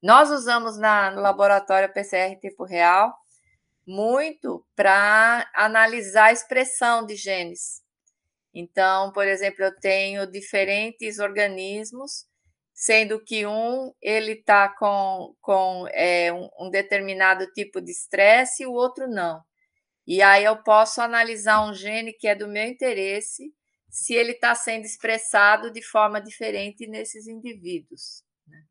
Nós 0.03 0.31
usamos 0.31 0.77
na, 0.79 1.11
no 1.11 1.21
laboratório 1.21 1.93
PCR 1.93 2.33
em 2.33 2.39
tempo 2.39 2.65
real 2.65 3.15
muito 3.87 4.65
para 4.77 5.49
analisar 5.55 6.27
a 6.27 6.33
expressão 6.33 7.05
de 7.05 7.17
genes. 7.17 7.83
Então, 8.55 9.13
por 9.13 9.27
exemplo, 9.27 9.65
eu 9.65 9.75
tenho 9.81 10.27
diferentes 10.27 11.19
organismos, 11.19 12.27
sendo 12.75 13.23
que 13.23 13.47
um 13.47 13.93
ele 14.01 14.33
está 14.33 14.69
com, 14.69 15.35
com 15.41 15.87
é, 15.91 16.33
um, 16.33 16.49
um 16.61 16.71
determinado 16.71 17.47
tipo 17.53 17.81
de 17.81 17.91
estresse 17.91 18.63
e 18.63 18.67
o 18.67 18.73
outro 18.73 19.09
não. 19.09 19.43
E 20.07 20.21
aí 20.21 20.45
eu 20.45 20.57
posso 20.63 21.01
analisar 21.01 21.65
um 21.65 21.73
gene 21.73 22.13
que 22.13 22.29
é 22.29 22.35
do 22.35 22.49
meu 22.49 22.65
interesse, 22.65 23.55
se 23.93 24.15
ele 24.15 24.33
está 24.33 24.55
sendo 24.55 24.87
expressado 24.87 25.71
de 25.71 25.83
forma 25.83 26.19
diferente 26.19 26.87
nesses 26.87 27.27
indivíduos. 27.29 28.25
Né? 28.49 28.65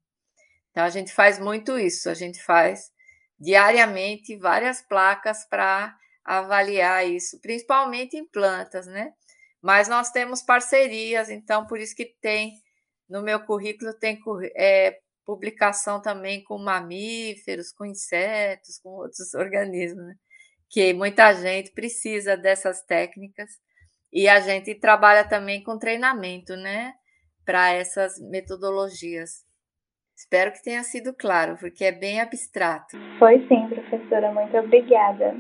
Então 0.72 0.84
a 0.84 0.90
gente 0.90 1.14
faz 1.14 1.38
muito 1.38 1.78
isso, 1.78 2.10
a 2.10 2.16
gente 2.16 2.44
faz 2.44 2.92
diariamente 3.40 4.36
várias 4.36 4.82
placas 4.82 5.46
para 5.46 5.96
avaliar 6.26 7.08
isso, 7.08 7.40
principalmente 7.40 8.18
em 8.18 8.28
plantas, 8.28 8.88
né? 8.88 9.14
Mas 9.62 9.88
nós 9.88 10.10
temos 10.12 10.42
parcerias, 10.42 11.30
então 11.30 11.68
por 11.68 11.80
isso 11.80 11.96
que 11.96 12.06
tem 12.20 12.60
no 13.08 13.22
meu 13.22 13.46
currículo 13.46 13.94
tem 13.94 14.20
é, 14.56 15.00
publicação 15.24 16.02
também 16.02 16.44
com 16.44 16.58
mamíferos, 16.58 17.72
com 17.72 17.86
insetos, 17.86 18.80
com 18.80 18.90
outros 18.90 19.34
organismos, 19.36 20.04
né? 20.04 20.16
que 20.68 20.94
muita 20.94 21.32
gente 21.34 21.72
precisa 21.72 22.36
dessas 22.36 22.82
técnicas 22.84 23.52
e 24.12 24.28
a 24.28 24.40
gente 24.40 24.76
trabalha 24.76 25.28
também 25.28 25.64
com 25.64 25.78
treinamento, 25.78 26.56
né, 26.56 26.94
para 27.46 27.72
essas 27.72 28.20
metodologias. 28.20 29.46
Espero 30.16 30.52
que 30.52 30.62
tenha 30.62 30.84
sido 30.84 31.14
claro, 31.14 31.58
porque 31.58 31.84
é 31.84 31.92
bem 31.92 32.20
abstrato. 32.20 32.98
Foi 33.18 33.40
sim, 33.48 33.68
professora. 33.70 34.32
Muito 34.32 34.56
obrigada. 34.58 35.36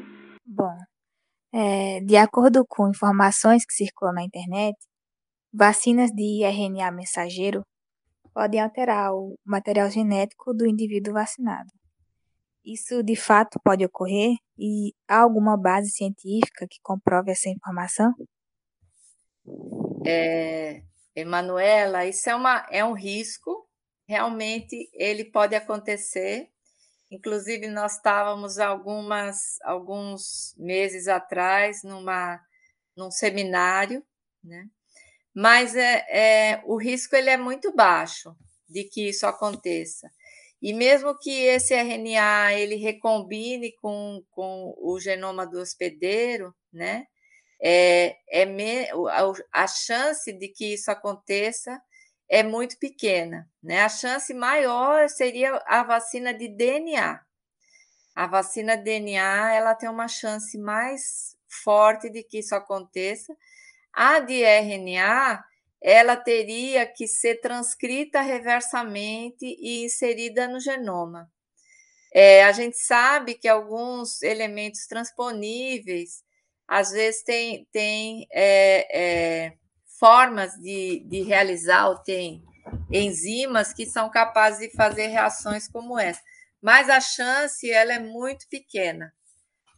Bom, 0.45 0.76
é, 1.53 1.99
de 2.01 2.15
acordo 2.17 2.65
com 2.67 2.89
informações 2.89 3.65
que 3.65 3.74
circulam 3.74 4.15
na 4.15 4.24
internet, 4.24 4.76
vacinas 5.53 6.09
de 6.11 6.43
RNA 6.43 6.91
mensageiro 6.91 7.61
podem 8.34 8.61
alterar 8.61 9.13
o 9.13 9.36
material 9.45 9.89
genético 9.89 10.53
do 10.53 10.65
indivíduo 10.65 11.13
vacinado. 11.13 11.69
Isso 12.65 13.03
de 13.03 13.15
fato 13.15 13.59
pode 13.63 13.86
ocorrer 13.86 14.36
e 14.57 14.93
há 15.07 15.22
alguma 15.22 15.57
base 15.57 15.89
científica 15.89 16.67
que 16.69 16.78
comprove 16.82 17.32
essa 17.32 17.49
informação? 17.49 18.13
É, 20.05 20.81
Emanuela, 21.15 22.05
isso 22.05 22.29
é, 22.29 22.35
uma, 22.35 22.65
é 22.71 22.83
um 22.83 22.93
risco 22.93 23.67
realmente 24.11 24.89
ele 24.93 25.23
pode 25.23 25.55
acontecer. 25.55 26.49
Inclusive, 27.09 27.67
nós 27.67 27.95
estávamos 27.95 28.59
algumas, 28.59 29.57
alguns 29.63 30.53
meses 30.57 31.07
atrás 31.07 31.81
numa, 31.81 32.41
num 32.95 33.09
seminário, 33.09 34.03
né? 34.43 34.65
mas 35.33 35.77
é, 35.77 36.05
é, 36.09 36.61
o 36.65 36.75
risco 36.75 37.15
ele 37.15 37.29
é 37.29 37.37
muito 37.37 37.73
baixo 37.73 38.35
de 38.67 38.83
que 38.83 39.07
isso 39.07 39.25
aconteça. 39.25 40.11
E 40.61 40.73
mesmo 40.73 41.17
que 41.17 41.31
esse 41.31 41.73
RNA 41.73 42.53
ele 42.53 42.75
recombine 42.75 43.73
com, 43.81 44.21
com 44.29 44.75
o 44.77 44.99
genoma 44.99 45.47
do 45.47 45.59
hospedeiro, 45.59 46.53
né? 46.71 47.07
É, 47.64 48.18
é 48.30 48.45
me, 48.45 48.88
a, 49.53 49.68
chance 49.68 50.32
de 50.34 50.47
que 50.47 50.74
isso 50.74 50.89
aconteça 50.89 51.80
é 52.28 52.41
muito 52.41 52.78
pequena. 52.80 53.47
Né? 53.62 53.82
A 53.82 53.89
chance 53.89 54.34
maior 54.34 55.07
seria 55.09 55.62
a 55.68 55.84
vacina 55.84 56.34
de 56.34 56.47
DNA. 56.47 57.22
A 58.16 58.28
vacina 58.28 58.76
DNA 58.76 59.53
ela 59.53 59.76
tem 59.76 59.89
uma 59.89 60.07
chance 60.07 60.57
mais 60.57 61.38
forte 61.64 62.09
de 62.09 62.24
que 62.24 62.39
isso 62.39 62.55
aconteça. 62.55 63.36
A 63.93 64.20
de 64.20 64.43
RNA 64.43 65.43
ela 65.82 66.16
teria 66.16 66.86
que 66.86 67.07
ser 67.07 67.41
transcrita 67.41 68.22
reversamente 68.22 69.45
e 69.45 69.84
inserida 69.84 70.47
no 70.47 70.59
genoma. 70.59 71.32
É, 72.14 72.43
a 72.43 72.51
gente 72.51 72.78
sabe 72.78 73.36
que 73.36 73.47
alguns 73.47 74.22
elementos 74.22 74.86
transponíveis 74.86 76.24
às 76.72 76.91
vezes 76.91 77.22
tem, 77.22 77.67
tem 77.69 78.26
é, 78.32 78.88
é, 78.97 79.53
formas 79.99 80.53
de, 80.53 81.01
de 81.05 81.22
realizar 81.22 81.89
ou 81.89 81.97
tem 81.97 82.41
enzimas 82.89 83.74
que 83.74 83.86
são 83.86 84.09
capazes 84.09 84.69
de 84.69 84.74
fazer 84.74 85.07
reações 85.07 85.67
como 85.67 85.99
essa. 85.99 86.22
Mas 86.61 86.89
a 86.89 87.01
chance 87.01 87.69
ela 87.69 87.91
é 87.91 87.99
muito 87.99 88.47
pequena. 88.47 89.13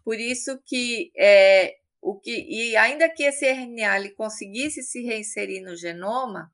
Por 0.05 0.19
isso 0.19 0.61
que 0.67 1.11
é, 1.17 1.77
o 1.99 2.13
que 2.19 2.29
e 2.47 2.77
ainda 2.77 3.09
que 3.09 3.23
esse 3.23 3.43
RNA 3.43 3.97
ele 3.97 4.11
conseguisse 4.11 4.83
se 4.83 5.01
reinserir 5.01 5.63
no 5.63 5.75
genoma, 5.75 6.53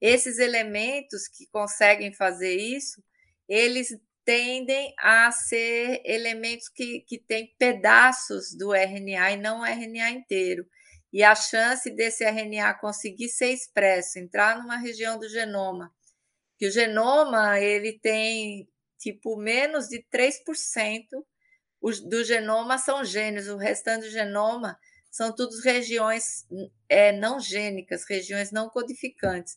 esses 0.00 0.38
elementos 0.38 1.28
que 1.28 1.46
conseguem 1.48 2.14
fazer 2.14 2.56
isso, 2.56 3.04
eles 3.46 3.94
tendem 4.26 4.92
a 4.98 5.30
ser 5.30 6.02
elementos 6.04 6.68
que, 6.68 7.00
que 7.02 7.16
têm 7.16 7.54
pedaços 7.56 8.52
do 8.58 8.74
RNA 8.74 9.30
e 9.30 9.36
não 9.36 9.60
o 9.60 9.64
RNA 9.64 10.10
inteiro 10.10 10.66
e 11.12 11.22
a 11.22 11.34
chance 11.34 11.88
desse 11.90 12.24
RNA 12.24 12.74
conseguir 12.74 13.28
ser 13.28 13.52
expresso, 13.52 14.18
entrar 14.18 14.58
numa 14.58 14.76
região 14.76 15.18
do 15.18 15.28
genoma, 15.28 15.90
que 16.58 16.66
o 16.66 16.70
genoma 16.70 17.60
ele 17.60 17.98
tem 18.00 18.68
tipo 18.98 19.36
menos 19.36 19.88
de 19.88 20.04
3% 20.12 21.06
do 22.08 22.24
genoma 22.24 22.78
são 22.78 23.04
genes, 23.04 23.46
o 23.48 23.56
restante 23.56 24.06
do 24.06 24.10
genoma 24.10 24.76
são 25.10 25.34
todas 25.34 25.64
regiões 25.64 26.44
é, 26.88 27.12
não 27.12 27.38
gênicas, 27.38 28.04
regiões 28.08 28.50
não 28.50 28.68
codificantes. 28.68 29.56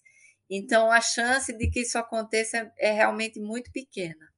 Então, 0.49 0.91
a 0.91 1.01
chance 1.01 1.51
de 1.51 1.69
que 1.69 1.81
isso 1.81 1.97
aconteça 1.97 2.71
é 2.77 2.91
realmente 2.91 3.39
muito 3.39 3.71
pequena. 3.71 4.28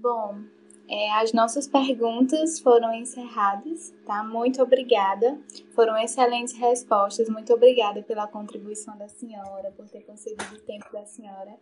Bom, 0.00 0.42
é, 0.88 1.10
as 1.12 1.32
nossas 1.32 1.66
perguntas 1.66 2.60
foram 2.60 2.92
encerradas, 2.92 3.94
tá? 4.04 4.22
Muito 4.22 4.62
obrigada. 4.62 5.38
Foram 5.74 5.96
excelentes 5.98 6.56
respostas. 6.56 7.28
Muito 7.28 7.52
obrigada 7.52 8.02
pela 8.02 8.26
contribuição 8.26 8.96
da 8.98 9.08
senhora, 9.08 9.70
por 9.72 9.88
ter 9.88 10.02
concedido 10.02 10.54
o 10.54 10.60
tempo 10.60 10.92
da 10.92 11.04
senhora 11.06 11.56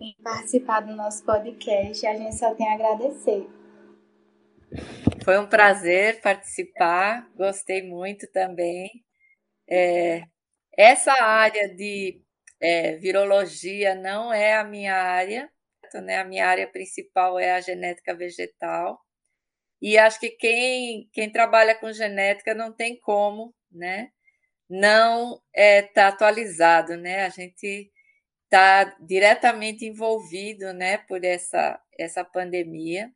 em 0.00 0.14
participar 0.22 0.80
do 0.80 0.94
nosso 0.94 1.24
podcast. 1.24 2.06
A 2.06 2.14
gente 2.14 2.36
só 2.36 2.54
tem 2.54 2.68
a 2.68 2.74
agradecer. 2.74 3.46
Foi 5.24 5.38
um 5.38 5.46
prazer 5.46 6.20
participar, 6.20 7.28
gostei 7.36 7.82
muito 7.82 8.30
também. 8.32 8.90
É, 9.68 10.22
Essa 10.76 11.12
área 11.12 11.74
de 11.74 12.20
é, 12.60 12.96
virologia 12.96 13.94
não 13.94 14.32
é 14.32 14.54
a 14.54 14.64
minha 14.64 14.94
área, 14.94 15.50
né? 16.00 16.18
A 16.18 16.24
minha 16.24 16.46
área 16.46 16.66
principal 16.66 17.38
é 17.38 17.52
a 17.52 17.60
genética 17.60 18.14
vegetal. 18.14 19.00
E 19.80 19.98
acho 19.98 20.20
que 20.20 20.30
quem, 20.30 21.08
quem 21.12 21.30
trabalha 21.30 21.74
com 21.74 21.92
genética 21.92 22.54
não 22.54 22.72
tem 22.72 22.98
como, 23.00 23.54
né? 23.70 24.10
Não 24.68 25.40
é 25.54 25.82
tá 25.82 26.08
atualizado, 26.08 26.96
né? 26.96 27.24
A 27.26 27.28
gente 27.28 27.90
está 28.44 28.84
diretamente 29.00 29.86
envolvido, 29.86 30.72
né, 30.74 30.98
por 30.98 31.24
essa 31.24 31.80
essa 31.98 32.24
pandemia. 32.24 33.10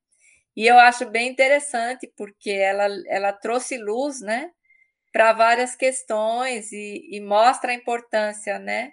E 0.57 0.67
eu 0.67 0.79
acho 0.79 1.07
bem 1.11 1.29
interessante 1.29 2.11
porque 2.17 2.51
ela 2.51 2.89
ela 3.09 3.33
trouxe 3.33 3.77
luz, 3.79 4.21
né, 4.21 4.51
para 5.13 5.33
várias 5.33 5.75
questões 5.77 6.73
e, 6.73 7.09
e, 7.11 7.21
mostra 7.21 7.73
a 7.73 7.75
importância, 7.75 8.59
né, 8.59 8.93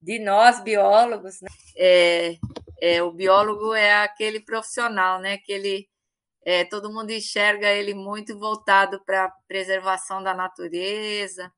de 0.00 0.18
nós 0.20 0.62
biólogos. 0.62 1.40
Né? 1.40 1.48
É, 1.76 2.36
é, 2.84 3.02
o 3.02 3.10
biólogo 3.10 3.72
é 3.72 4.02
aquele 4.02 4.40
profissional, 4.40 5.18
né, 5.18 5.38
que 5.38 5.50
ele 5.50 5.88
é, 6.44 6.66
todo 6.66 6.92
mundo 6.92 7.10
enxerga 7.10 7.70
ele 7.70 7.94
muito 7.94 8.38
voltado 8.38 9.02
para 9.06 9.24
a 9.24 9.30
preservação 9.48 10.22
da 10.22 10.34
natureza, 10.34 11.50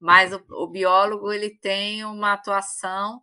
mas 0.00 0.32
o, 0.32 0.44
o, 0.50 0.66
biólogo 0.66 1.32
ele 1.32 1.50
tem 1.58 2.04
uma 2.04 2.32
atuação 2.32 3.22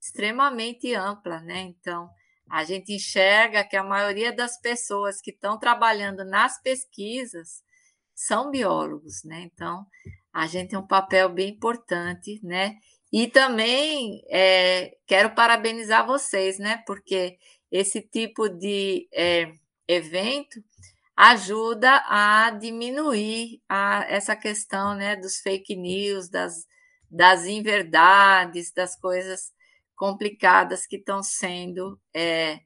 extremamente 0.00 0.94
ampla, 0.94 1.40
né? 1.40 1.62
Então 1.62 2.08
a 2.48 2.62
gente 2.62 2.92
enxerga 2.92 3.64
que 3.64 3.76
a 3.76 3.82
maioria 3.82 4.32
das 4.32 4.60
pessoas 4.60 5.20
que 5.20 5.32
estão 5.32 5.58
trabalhando 5.58 6.24
nas 6.24 6.62
pesquisas 6.62 7.64
são 8.14 8.48
biólogos, 8.48 9.24
né? 9.24 9.40
Então, 9.52 9.84
a 10.32 10.46
gente 10.46 10.70
tem 10.70 10.78
um 10.78 10.86
papel 10.86 11.28
bem 11.28 11.50
importante, 11.50 12.38
né? 12.44 12.76
E 13.12 13.26
também 13.28 14.24
é, 14.30 14.96
quero 15.06 15.34
parabenizar 15.34 16.06
vocês, 16.06 16.58
né? 16.58 16.82
Porque 16.86 17.38
esse 17.70 18.00
tipo 18.00 18.48
de 18.48 19.06
é, 19.12 19.52
evento 19.86 20.62
ajuda 21.14 22.02
a 22.08 22.50
diminuir 22.50 23.60
a, 23.68 24.06
essa 24.08 24.34
questão 24.34 24.94
né, 24.94 25.14
dos 25.14 25.38
fake 25.40 25.76
news, 25.76 26.28
das, 26.28 26.66
das 27.10 27.44
inverdades, 27.44 28.72
das 28.72 28.96
coisas 28.96 29.52
complicadas 29.94 30.86
que 30.86 30.96
estão 30.96 31.22
sendo 31.22 32.00
é, 32.14 32.60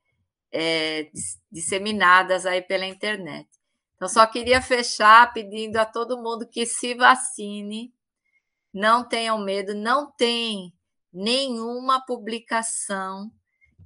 é, 0.53 1.11
disseminadas 1.51 2.47
aí 2.47 2.63
pela 2.63 2.87
internet. 2.87 3.49
Então, 3.97 4.09
só 4.09 4.27
queria 4.27 4.63
fechar 4.63 5.33
pedindo 5.33 5.77
a 5.77 5.85
todo 5.85 6.23
mundo 6.23 6.47
que 6.47 6.65
se 6.67 6.95
vacine, 6.95 7.93
não 8.77 9.09
tenham 9.09 9.39
medo, 9.39 9.75
não 9.75 10.13
tem 10.13 10.71
nenhuma 11.13 12.05
publicação 12.05 13.31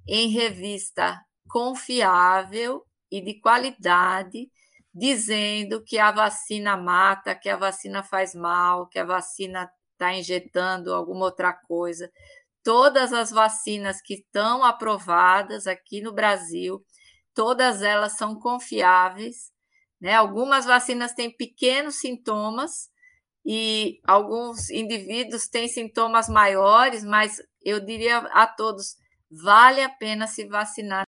em 0.08 0.28
revista 0.28 1.24
confiável 1.48 2.84
e 3.10 3.20
de 3.20 3.40
qualidade 3.40 4.50
dizendo 4.92 5.84
que 5.84 5.98
a 5.98 6.10
vacina 6.10 6.76
mata, 6.76 7.36
que 7.36 7.48
a 7.48 7.56
vacina 7.56 8.02
faz 8.02 8.34
mal, 8.34 8.88
que 8.88 8.98
a 8.98 9.04
vacina 9.04 9.70
está 9.92 10.12
injetando 10.12 10.92
alguma 10.92 11.26
outra 11.26 11.52
coisa. 11.52 12.10
Todas 12.64 13.12
as 13.12 13.30
vacinas 13.30 14.02
que 14.02 14.14
estão 14.14 14.64
aprovadas 14.64 15.68
aqui 15.68 16.00
no 16.00 16.12
Brasil, 16.12 16.84
todas 17.32 17.82
elas 17.82 18.16
são 18.16 18.34
confiáveis 18.38 19.52
né? 20.00 20.14
Algumas 20.14 20.64
vacinas 20.64 21.12
têm 21.12 21.30
pequenos 21.30 21.96
sintomas 21.96 22.88
e 23.44 24.00
alguns 24.06 24.70
indivíduos 24.70 25.48
têm 25.48 25.68
sintomas 25.68 26.28
maiores, 26.28 27.04
mas 27.04 27.36
eu 27.62 27.80
diria 27.80 28.18
a 28.18 28.46
todos: 28.46 28.96
vale 29.30 29.82
a 29.82 29.88
pena 29.88 30.26
se 30.26 30.46
vacinar. 30.46 31.04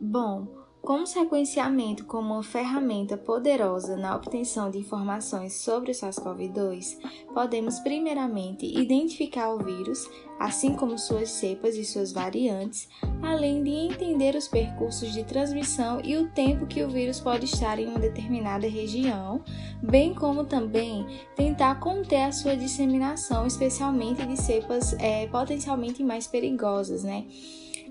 Bom, 0.00 0.65
com 0.86 1.02
o 1.02 1.06
sequenciamento 1.06 2.04
como 2.04 2.34
uma 2.34 2.44
ferramenta 2.44 3.16
poderosa 3.16 3.96
na 3.96 4.14
obtenção 4.14 4.70
de 4.70 4.78
informações 4.78 5.54
sobre 5.54 5.90
o 5.90 5.94
SARS-CoV-2, 5.94 6.98
podemos 7.34 7.80
primeiramente 7.80 8.64
identificar 8.64 9.52
o 9.52 9.58
vírus, 9.58 10.08
assim 10.38 10.76
como 10.76 10.96
suas 10.96 11.28
cepas 11.30 11.74
e 11.74 11.84
suas 11.84 12.12
variantes, 12.12 12.88
além 13.20 13.64
de 13.64 13.70
entender 13.70 14.36
os 14.36 14.46
percursos 14.46 15.12
de 15.12 15.24
transmissão 15.24 16.00
e 16.04 16.16
o 16.16 16.30
tempo 16.30 16.68
que 16.68 16.84
o 16.84 16.88
vírus 16.88 17.18
pode 17.18 17.46
estar 17.46 17.80
em 17.80 17.88
uma 17.88 17.98
determinada 17.98 18.68
região, 18.68 19.42
bem 19.82 20.14
como 20.14 20.44
também 20.44 21.04
tentar 21.34 21.80
conter 21.80 22.22
a 22.22 22.32
sua 22.32 22.56
disseminação, 22.56 23.44
especialmente 23.44 24.24
de 24.24 24.40
cepas 24.40 24.92
é, 25.00 25.26
potencialmente 25.26 26.04
mais 26.04 26.28
perigosas, 26.28 27.02
né? 27.02 27.26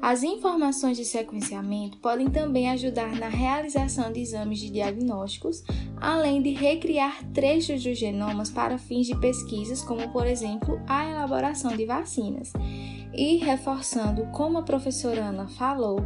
As 0.06 0.22
informações 0.22 0.97
de 0.97 1.03
sequenciamento 1.03 1.97
podem 1.97 2.30
também 2.30 2.70
ajudar 2.70 3.16
na 3.16 3.28
realização 3.28 4.12
de 4.12 4.20
exames 4.20 4.60
de 4.60 4.70
diagnósticos, 4.70 5.64
além 5.97 6.43
de 6.43 6.51
recriar 6.51 7.24
trechos 7.34 7.84
dos 7.84 7.97
genomas 7.97 8.51
para 8.51 8.78
fins 8.78 9.08
de 9.08 9.20
pesquisas, 9.20 9.82
como 9.82 10.08
por 10.10 10.28
exemplo 10.28 10.80
a 10.88 11.10
elaboração 11.10 11.76
de 11.76 11.88
vacinas. 11.88 12.53
E 13.16 13.38
reforçando 13.38 14.28
como 14.28 14.60
a 14.60 14.62
professora 14.62 15.26
Ana 15.26 15.47
falou, 15.47 15.97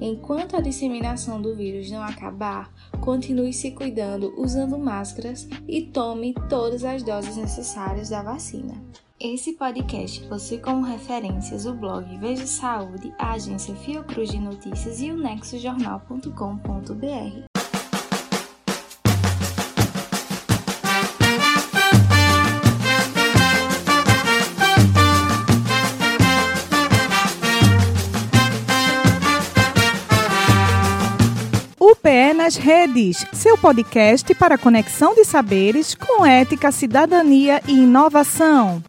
enquanto 0.00 0.54
a 0.54 0.60
disseminação 0.60 1.42
do 1.42 1.56
vírus 1.56 1.90
não 1.90 2.00
acabar, 2.00 2.72
continue 3.00 3.52
se 3.52 3.72
cuidando 3.72 4.40
usando 4.40 4.78
máscaras 4.78 5.48
e 5.66 5.82
tome 5.82 6.32
todas 6.48 6.84
as 6.84 7.02
doses 7.02 7.36
necessárias 7.36 8.08
da 8.08 8.22
vacina. 8.22 8.80
Esse 9.20 9.54
podcast 9.54 10.20
possui 10.28 10.58
como 10.58 10.84
referências 10.84 11.66
o 11.66 11.74
blog 11.74 12.06
Veja 12.18 12.46
Saúde, 12.46 13.12
a 13.18 13.32
agência 13.32 13.74
Fiocruz 13.74 14.30
de 14.30 14.38
Notícias 14.38 15.00
e 15.00 15.10
o 15.10 15.16
nexojornal.com.br. 15.16 17.48
UPE 31.80 32.34
nas 32.36 32.54
redes, 32.54 33.26
seu 33.32 33.58
podcast 33.58 34.32
para 34.36 34.56
conexão 34.56 35.16
de 35.16 35.24
saberes 35.24 35.96
com 35.96 36.24
ética, 36.24 36.70
cidadania 36.70 37.60
e 37.66 37.72
inovação. 37.72 38.80